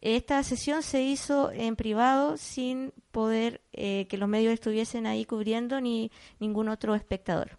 [0.00, 5.80] esta sesión se hizo en privado sin poder eh, que los medios estuviesen ahí cubriendo
[5.80, 7.58] ni ningún otro espectador.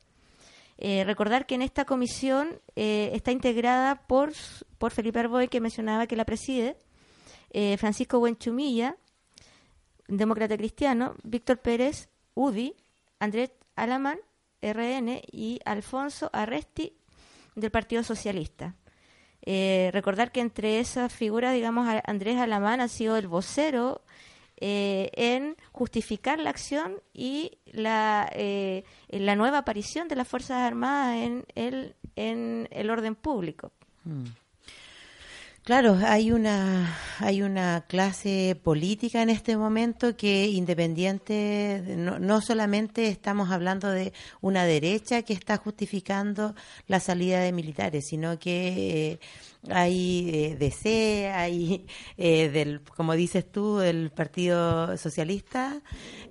[0.83, 4.33] Eh, recordar que en esta comisión eh, está integrada por,
[4.79, 6.75] por Felipe Arboe, que mencionaba que la preside,
[7.51, 8.97] eh, Francisco Buenchumilla,
[10.07, 12.73] demócrata cristiano, Víctor Pérez, UDI,
[13.19, 14.17] Andrés Alamán,
[14.59, 16.97] RN, y Alfonso Arresti,
[17.53, 18.75] del Partido Socialista.
[19.43, 24.01] Eh, recordar que entre esas figuras, digamos, Andrés Alamán ha sido el vocero
[24.57, 31.17] eh, en justificar la acción y la, eh, la nueva aparición de las Fuerzas Armadas
[31.17, 33.71] en el, en el orden público.
[34.03, 34.25] Mm.
[35.71, 41.33] Claro, hay una hay una clase política en este momento que independiente
[41.85, 44.11] de- no, no solamente estamos hablando de
[44.41, 46.55] una derecha que está justificando
[46.87, 49.19] la salida de militares, sino que eh,
[49.69, 51.85] hay eh, DC, hay
[52.17, 55.81] eh, del como dices tú del Partido Socialista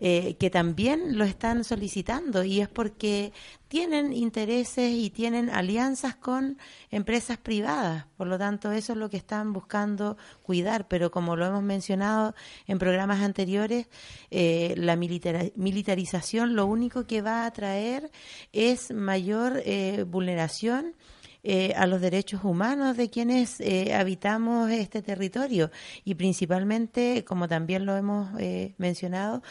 [0.02, 3.32] eh, que también lo están solicitando y es porque
[3.70, 6.58] tienen intereses y tienen alianzas con
[6.90, 8.04] empresas privadas.
[8.16, 10.88] Por lo tanto, eso es lo que están buscando cuidar.
[10.88, 12.34] Pero como lo hemos mencionado
[12.66, 13.86] en programas anteriores,
[14.32, 18.10] eh, la militarización lo único que va a traer
[18.52, 20.96] es mayor eh, vulneración
[21.42, 25.70] eh, a los derechos humanos de quienes eh, habitamos este territorio
[26.04, 29.42] y principalmente, como también lo hemos eh, mencionado,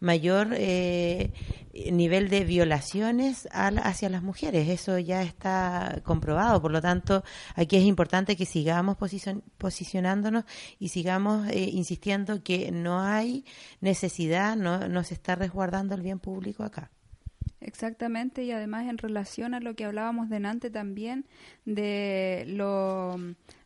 [0.00, 1.32] mayor eh,
[1.90, 4.68] nivel de violaciones a la- hacia las mujeres.
[4.68, 6.60] Eso ya está comprobado.
[6.60, 10.44] Por lo tanto, aquí es importante que sigamos posicion- posicionándonos
[10.78, 13.44] y sigamos eh, insistiendo que no hay
[13.80, 16.90] necesidad, no, no se está resguardando el bien público acá.
[17.60, 21.26] Exactamente, y además en relación a lo que hablábamos delante también
[21.64, 23.16] de lo,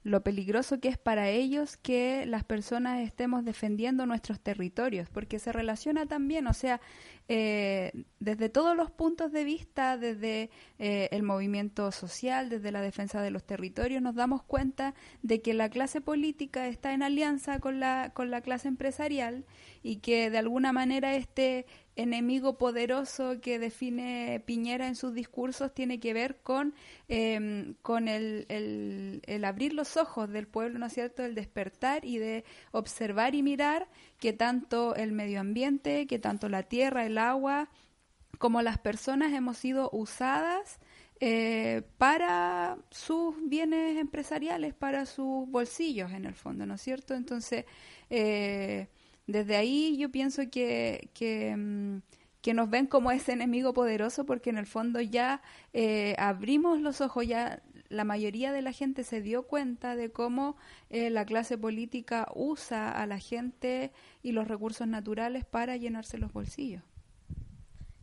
[0.03, 5.53] lo peligroso que es para ellos que las personas estemos defendiendo nuestros territorios, porque se
[5.53, 6.81] relaciona también, o sea,
[7.29, 13.23] eh, desde todos los puntos de vista, desde eh, el movimiento social, desde la defensa
[13.23, 17.79] de los territorios, nos damos cuenta de que la clase política está en alianza con
[17.79, 19.45] la, con la clase empresarial
[19.83, 26.01] y que de alguna manera este enemigo poderoso que define Piñera en sus discursos tiene
[26.01, 26.75] que ver con,
[27.15, 32.07] eh, con el, el, el abrir los ojos del pueblo, ¿no es cierto?, el despertar
[32.07, 33.87] y de observar y mirar
[34.19, 37.69] que tanto el medio ambiente, que tanto la tierra, el agua,
[38.39, 40.79] como las personas hemos sido usadas
[41.21, 47.13] eh, para sus bienes empresariales, para sus bolsillos en el fondo, ¿no es cierto?
[47.13, 47.67] Entonces,
[48.09, 48.89] eh,
[49.27, 51.99] desde ahí yo pienso que, que, mm,
[52.43, 55.41] que nos ven como ese enemigo poderoso porque en el fondo ya
[55.73, 60.57] eh, abrimos los ojos, ya la mayoría de la gente se dio cuenta de cómo
[60.91, 63.93] eh, la clase política usa a la gente
[64.23, 66.83] y los recursos naturales para llenarse los bolsillos.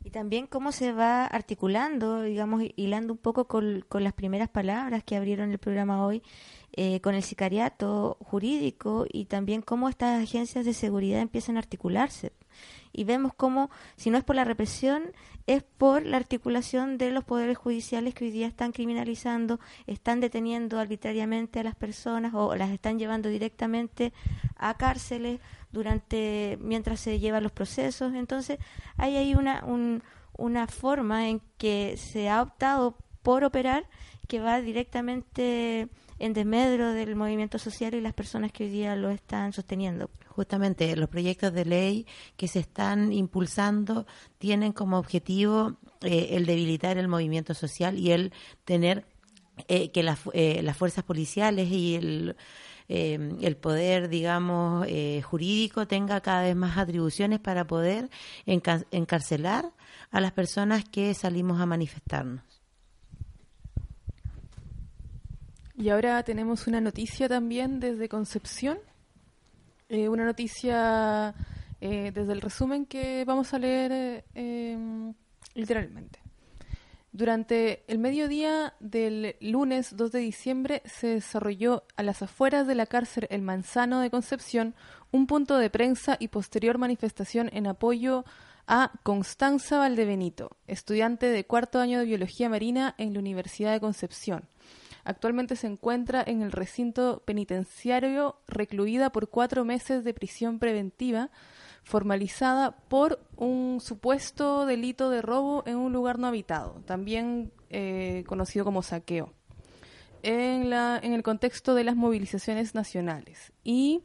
[0.03, 5.03] Y también cómo se va articulando, digamos, hilando un poco con, con las primeras palabras
[5.03, 6.23] que abrieron el programa hoy,
[6.71, 12.31] eh, con el sicariato jurídico y también cómo estas agencias de seguridad empiezan a articularse.
[12.91, 15.03] Y vemos cómo, si no es por la represión,
[15.47, 20.79] es por la articulación de los poderes judiciales que hoy día están criminalizando, están deteniendo
[20.79, 24.13] arbitrariamente a las personas o las están llevando directamente
[24.57, 25.39] a cárceles
[25.71, 28.13] durante mientras se llevan los procesos.
[28.13, 28.59] Entonces,
[28.97, 30.03] hay ahí una, un-
[30.37, 33.85] una forma en que se ha optado por operar
[34.27, 35.89] que va directamente
[36.19, 40.09] en desmedro del movimiento social y las personas que hoy día lo están sosteniendo.
[40.27, 42.05] Justamente los proyectos de ley
[42.37, 44.05] que se están impulsando
[44.37, 48.31] tienen como objetivo eh, el debilitar el movimiento social y el
[48.65, 49.05] tener
[49.67, 52.35] eh, que las, eh, las fuerzas policiales y el,
[52.87, 58.09] eh, el poder, digamos, eh, jurídico tenga cada vez más atribuciones para poder
[58.45, 59.71] enca- encarcelar
[60.11, 62.58] a las personas que salimos a manifestarnos.
[65.79, 68.79] Y ahora tenemos una noticia también desde Concepción,
[69.87, 71.33] eh, una noticia
[71.79, 74.23] eh, desde el resumen que vamos a leer eh,
[74.73, 75.13] em,
[75.53, 76.19] literalmente.
[77.13, 82.85] Durante el mediodía del lunes 2 de diciembre se desarrolló a las afueras de la
[82.85, 84.75] cárcel El Manzano de Concepción
[85.11, 88.25] un punto de prensa y posterior manifestación en apoyo
[88.67, 94.43] a Constanza Valdebenito, estudiante de cuarto año de Biología Marina en la Universidad de Concepción.
[95.09, 101.31] Actualmente se encuentra en el recinto penitenciario recluida por cuatro meses de prisión preventiva
[101.81, 108.63] formalizada por un supuesto delito de robo en un lugar no habitado, también eh, conocido
[108.63, 109.33] como saqueo,
[110.21, 113.51] en, la, en el contexto de las movilizaciones nacionales.
[113.63, 114.03] Y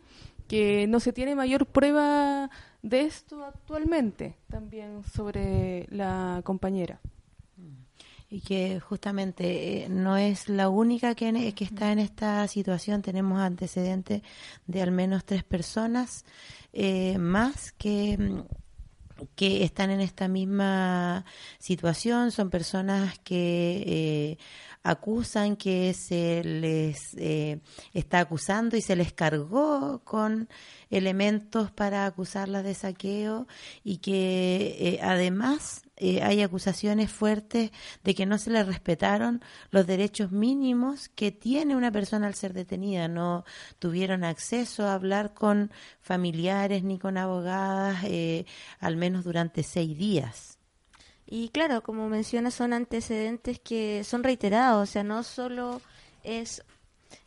[0.48, 2.48] que no se tiene mayor prueba
[2.80, 6.98] de esto actualmente, también sobre la compañera.
[8.34, 13.00] Y que justamente eh, no es la única que, en- que está en esta situación.
[13.00, 14.22] Tenemos antecedentes
[14.66, 16.24] de al menos tres personas
[16.72, 18.40] eh, más que mm,
[19.36, 21.24] que están en esta misma
[21.60, 22.32] situación.
[22.32, 24.38] Son personas que eh,
[24.82, 27.60] acusan que se les eh,
[27.92, 30.48] está acusando y se les cargó con
[30.90, 33.46] elementos para acusarlas de saqueo
[33.84, 37.70] y que eh, además eh, hay acusaciones fuertes
[38.02, 42.52] de que no se le respetaron los derechos mínimos que tiene una persona al ser
[42.52, 43.06] detenida.
[43.06, 43.44] No
[43.78, 48.44] tuvieron acceso a hablar con familiares ni con abogadas, eh,
[48.80, 50.58] al menos durante seis días.
[51.26, 55.80] Y claro, como menciona, son antecedentes que son reiterados, o sea, no solo
[56.22, 56.62] es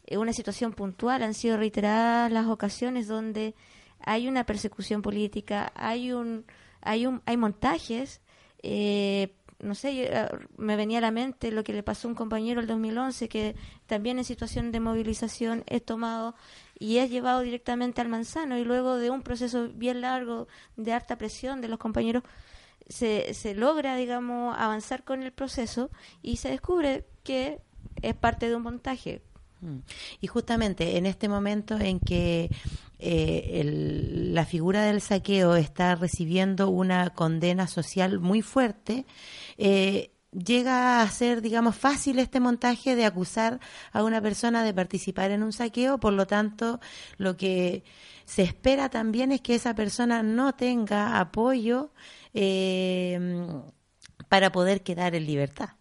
[0.06, 3.56] eh, una situación puntual, han sido reiteradas las ocasiones donde
[4.00, 6.46] hay una persecución política, hay un,
[6.82, 8.22] hay un, hay montajes,
[8.70, 10.28] eh, no sé, eh,
[10.58, 13.56] me venía a la mente lo que le pasó a un compañero el 2011 que
[13.86, 16.36] también en situación de movilización es tomado
[16.78, 21.18] y es llevado directamente al manzano y luego de un proceso bien largo de harta
[21.18, 22.24] presión de los compañeros
[22.90, 25.90] se, se logra, digamos, avanzar con el proceso
[26.22, 27.62] y se descubre que
[28.02, 29.22] es parte de un montaje.
[29.62, 29.78] Mm.
[30.22, 32.50] Y justamente en este momento en que
[33.00, 39.06] eh, la figura del saqueo está recibiendo una condena social muy fuerte,
[39.58, 43.60] eh, llega a ser, digamos, fácil este montaje de acusar
[43.92, 46.80] a una persona de participar en un saqueo, por lo tanto,
[47.18, 47.84] lo que
[48.26, 51.92] se espera también es que esa persona no tenga apoyo
[52.34, 53.48] eh,
[54.28, 55.77] para poder quedar en libertad.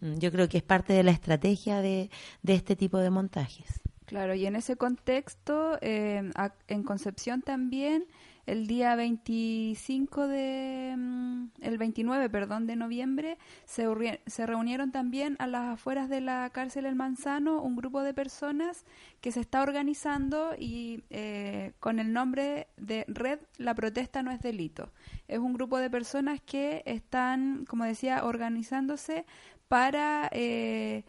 [0.00, 2.10] Mm, Yo creo que es parte de la estrategia de,
[2.42, 3.80] de este tipo de montajes.
[4.06, 6.30] Claro, y en ese contexto, eh,
[6.68, 8.06] en Concepción también,
[8.46, 13.86] el día 25 de, mm, el 29, perdón, de noviembre, se,
[14.24, 18.86] se reunieron también a las afueras de la cárcel El Manzano un grupo de personas
[19.20, 24.40] que se está organizando y eh, con el nombre de Red La Protesta No es
[24.40, 24.90] Delito.
[25.28, 29.26] Es un grupo de personas que están, como decía, organizándose
[29.68, 30.28] para...
[30.32, 31.04] eh,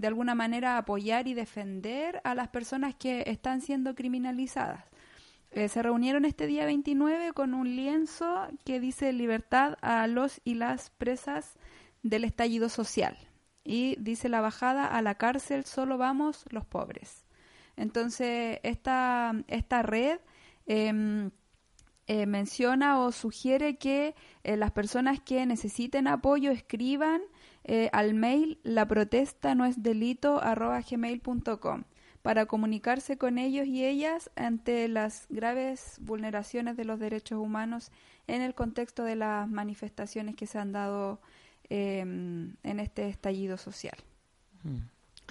[0.00, 4.84] de alguna manera apoyar y defender a las personas que están siendo criminalizadas.
[5.50, 10.54] Eh, se reunieron este día 29 con un lienzo que dice libertad a los y
[10.54, 11.54] las presas
[12.02, 13.16] del estallido social.
[13.62, 17.26] Y dice la bajada a la cárcel solo vamos los pobres.
[17.76, 20.18] Entonces, esta, esta red
[20.66, 21.30] em,
[22.06, 24.14] eh, menciona o sugiere que
[24.44, 27.20] eh, las personas que necesiten apoyo escriban
[27.64, 31.84] eh, al mail la protesta no es delito gmail.com
[32.22, 37.90] para comunicarse con ellos y ellas ante las graves vulneraciones de los derechos humanos
[38.26, 41.20] en el contexto de las manifestaciones que se han dado
[41.70, 43.96] eh, en este estallido social.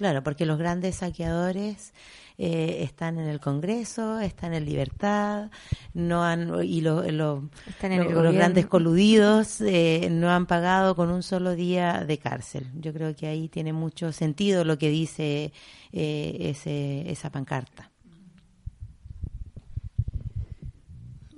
[0.00, 1.92] Claro, porque los grandes saqueadores
[2.38, 5.50] eh, están en el Congreso, están en libertad,
[5.92, 10.46] no han y lo- lo- Están en lo- el los grandes coludidos eh, no han
[10.46, 12.66] pagado con un solo día de cárcel.
[12.80, 15.52] Yo creo que ahí tiene mucho sentido lo que dice
[15.92, 17.89] eh, ese, esa pancarta.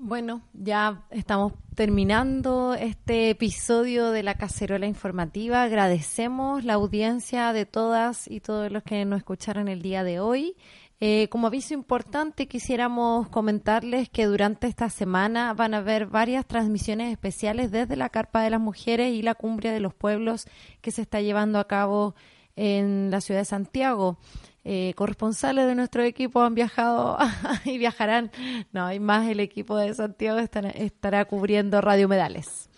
[0.05, 5.63] Bueno, ya estamos terminando este episodio de la cacerola informativa.
[5.63, 10.57] Agradecemos la audiencia de todas y todos los que nos escucharon el día de hoy.
[10.99, 17.13] Eh, como aviso importante, quisiéramos comentarles que durante esta semana van a haber varias transmisiones
[17.13, 20.49] especiales desde la Carpa de las Mujeres y la Cumbre de los Pueblos
[20.81, 22.17] que se está llevando a cabo
[22.57, 24.19] en la ciudad de Santiago.
[24.65, 27.19] Eh, corresponsales de nuestro equipo han viajado
[27.65, 28.31] y viajarán.
[28.73, 29.29] No, hay más.
[29.29, 32.69] El equipo de Santiago estará, estará cubriendo Radio Medales.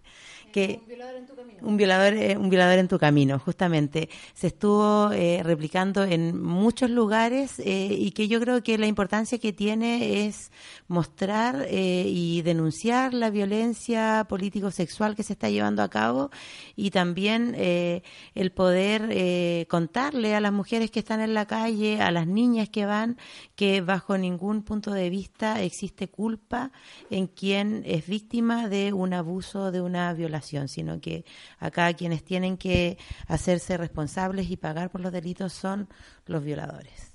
[0.53, 4.09] que un violador en tu camino un violador eh, un violador en tu camino justamente.
[4.33, 9.39] Se estuvo eh, replicando en muchos lugares eh, y que yo creo que la importancia
[9.39, 10.51] que tiene es
[10.87, 16.29] mostrar eh, y denunciar la violencia político sexual que se está llevando a cabo
[16.75, 18.03] y también eh,
[18.35, 22.69] el poder eh, contarle a las mujeres que están en la calle a las niñas
[22.69, 23.17] que van
[23.55, 26.71] que bajo ningún punto de vista existe culpa
[27.09, 31.25] en quien es víctima de un abuso, de una violación, sino que
[31.59, 32.97] acá quienes tienen que
[33.27, 35.87] hacerse responsables y pagar por los delitos son
[36.25, 37.11] los violadores.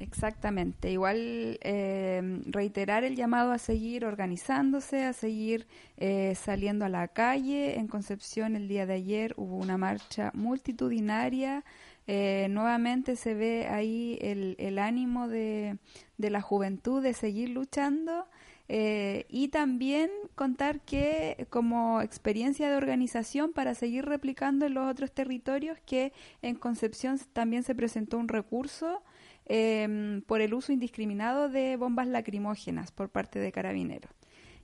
[0.00, 0.92] Exactamente.
[0.92, 5.66] Igual eh, reiterar el llamado a seguir organizándose, a seguir
[5.96, 7.78] eh, saliendo a la calle.
[7.78, 11.64] En Concepción el día de ayer hubo una marcha multitudinaria.
[12.06, 15.78] Eh, nuevamente se ve ahí el, el ánimo de,
[16.16, 18.26] de la juventud de seguir luchando.
[18.70, 25.10] Eh, y también contar que como experiencia de organización para seguir replicando en los otros
[25.10, 26.12] territorios que
[26.42, 29.02] en Concepción también se presentó un recurso
[29.46, 34.12] eh, por el uso indiscriminado de bombas lacrimógenas por parte de carabineros.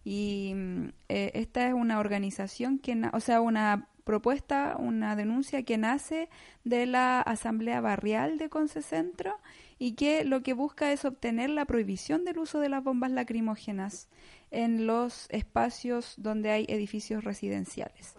[0.05, 5.78] Y mm, eh, esta es una organización que, o sea, una propuesta, una denuncia que
[5.78, 6.28] nace
[6.62, 9.39] de la Asamblea Barrial de Concecentro
[9.78, 14.09] y que lo que busca es obtener la prohibición del uso de las bombas lacrimógenas
[14.51, 18.16] en los espacios donde hay edificios residenciales.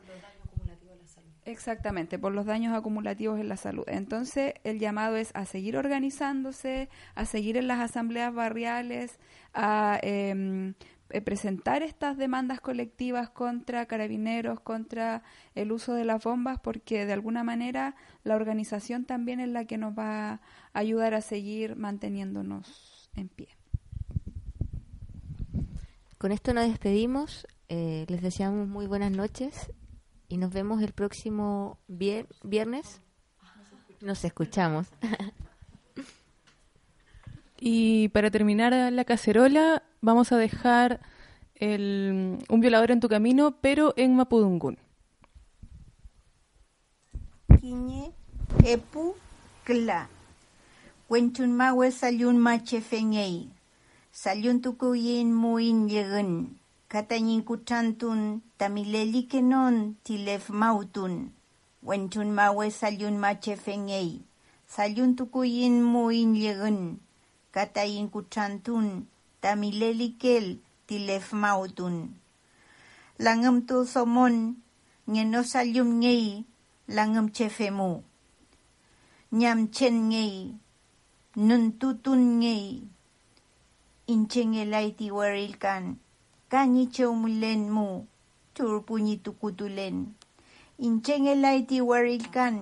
[1.45, 3.83] Exactamente, por los daños acumulativos en la salud.
[3.85, 9.19] Entonces, el llamado es a seguir organizándose, a seguir en las asambleas barriales,
[9.53, 10.73] a eh,
[11.23, 15.21] presentar estas demandas colectivas contra carabineros, contra
[15.53, 19.77] el uso de las bombas, porque de alguna manera la organización también es la que
[19.77, 20.39] nos va a
[20.73, 23.49] ayudar a seguir manteniéndonos en pie.
[26.17, 27.45] Con esto nos despedimos.
[27.69, 29.71] eh, les deseamos muy buenas noches
[30.27, 33.01] y nos vemos el próximo vier- viernes.
[34.01, 34.87] Nos escuchamos.
[37.59, 40.99] Y para terminar la cacerola, vamos a dejar
[41.55, 44.77] el, un violador en tu camino, pero en Mapudungún.
[47.59, 48.11] Kiñe,
[48.65, 49.15] epu,
[49.63, 50.09] kla.
[51.09, 53.49] Wenchun mawe salyun mache fengei.
[54.11, 56.57] Salyun tukuyin muin yegun.
[56.87, 61.31] Katayin kuchantun tamileli kenon tilef mautun.
[61.83, 64.21] Wenchun mawe salyun mache fengei.
[64.67, 67.04] Salyun tukuyin muin yegun.
[67.55, 69.07] katayin kuchantun,
[69.41, 71.95] tamilelikel tilef mautun.
[73.23, 74.35] Langem tu somon,
[75.11, 76.43] ngeno salyum ngei,
[76.95, 78.03] langem chefemu.
[79.31, 80.35] Nyam chen ngei,
[81.47, 82.83] nun tutun ngei.
[84.13, 85.83] Inche ngelai tiwarilkan,
[86.51, 87.87] kanyi cheumulen mu,
[88.55, 89.97] turpunyi tukutulen.
[90.85, 92.55] Inche ngelai tiwarilkan,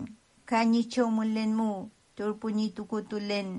[0.49, 3.49] kanyi cheumulen mu, turpunyi mu, turpunyi tukutulen.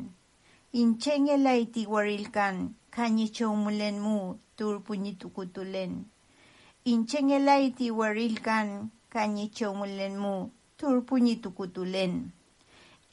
[0.83, 2.57] inchengelaytiuarrilcan
[2.91, 4.17] cañichoumuelnmu
[4.59, 5.93] turpuñitucutulen.
[6.93, 8.69] Inchengelaytiuarrilcan
[9.15, 10.35] cañichoumuelnmu
[10.79, 12.13] turpuñitucutulen.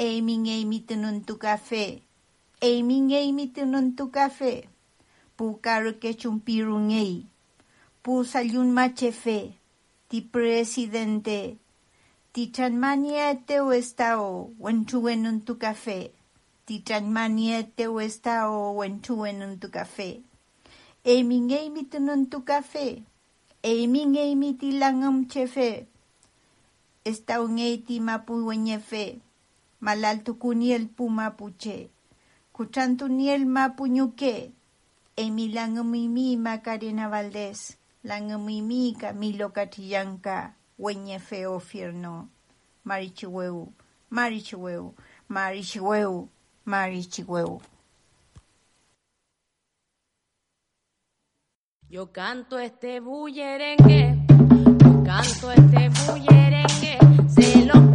[0.05, 1.83] Eimin eimitnuntucafe,
[2.61, 4.53] eimin eimitnuntucafe,
[5.37, 7.13] pucaroquechumpirunei,
[8.03, 9.37] pusayunmachefe,
[10.09, 11.39] ti presidente,
[12.33, 16.20] ti chanmania teu estao, uenchuenuntucafe.
[16.65, 16.83] Tu café.
[16.83, 18.75] Ti chanmaniete o estao.
[18.77, 20.21] Wenchuenun tu café.
[21.05, 23.03] Aiming aimi tunun tu café.
[23.63, 25.87] Amy Amy tilangam chefe.
[27.05, 29.19] Esta un eti mapu wenyefe.
[29.81, 31.89] Malal tukuniel pu mapuche.
[32.53, 34.51] Kuchantuniel mapu ñuque.
[35.17, 37.77] Amy langamimi Macarena Valdés.
[38.03, 40.53] Langamimi Camilo Catillanca.
[40.79, 42.29] Wenyefe ofierno.
[42.85, 43.71] Marichihueu.
[44.09, 44.93] Marichihueu.
[45.29, 46.29] Marichihueu.
[46.65, 47.61] Marichihueu
[51.89, 54.15] Yo canto este bullerengue,
[54.79, 56.97] yo canto este bullerengue,
[57.27, 57.90] se lo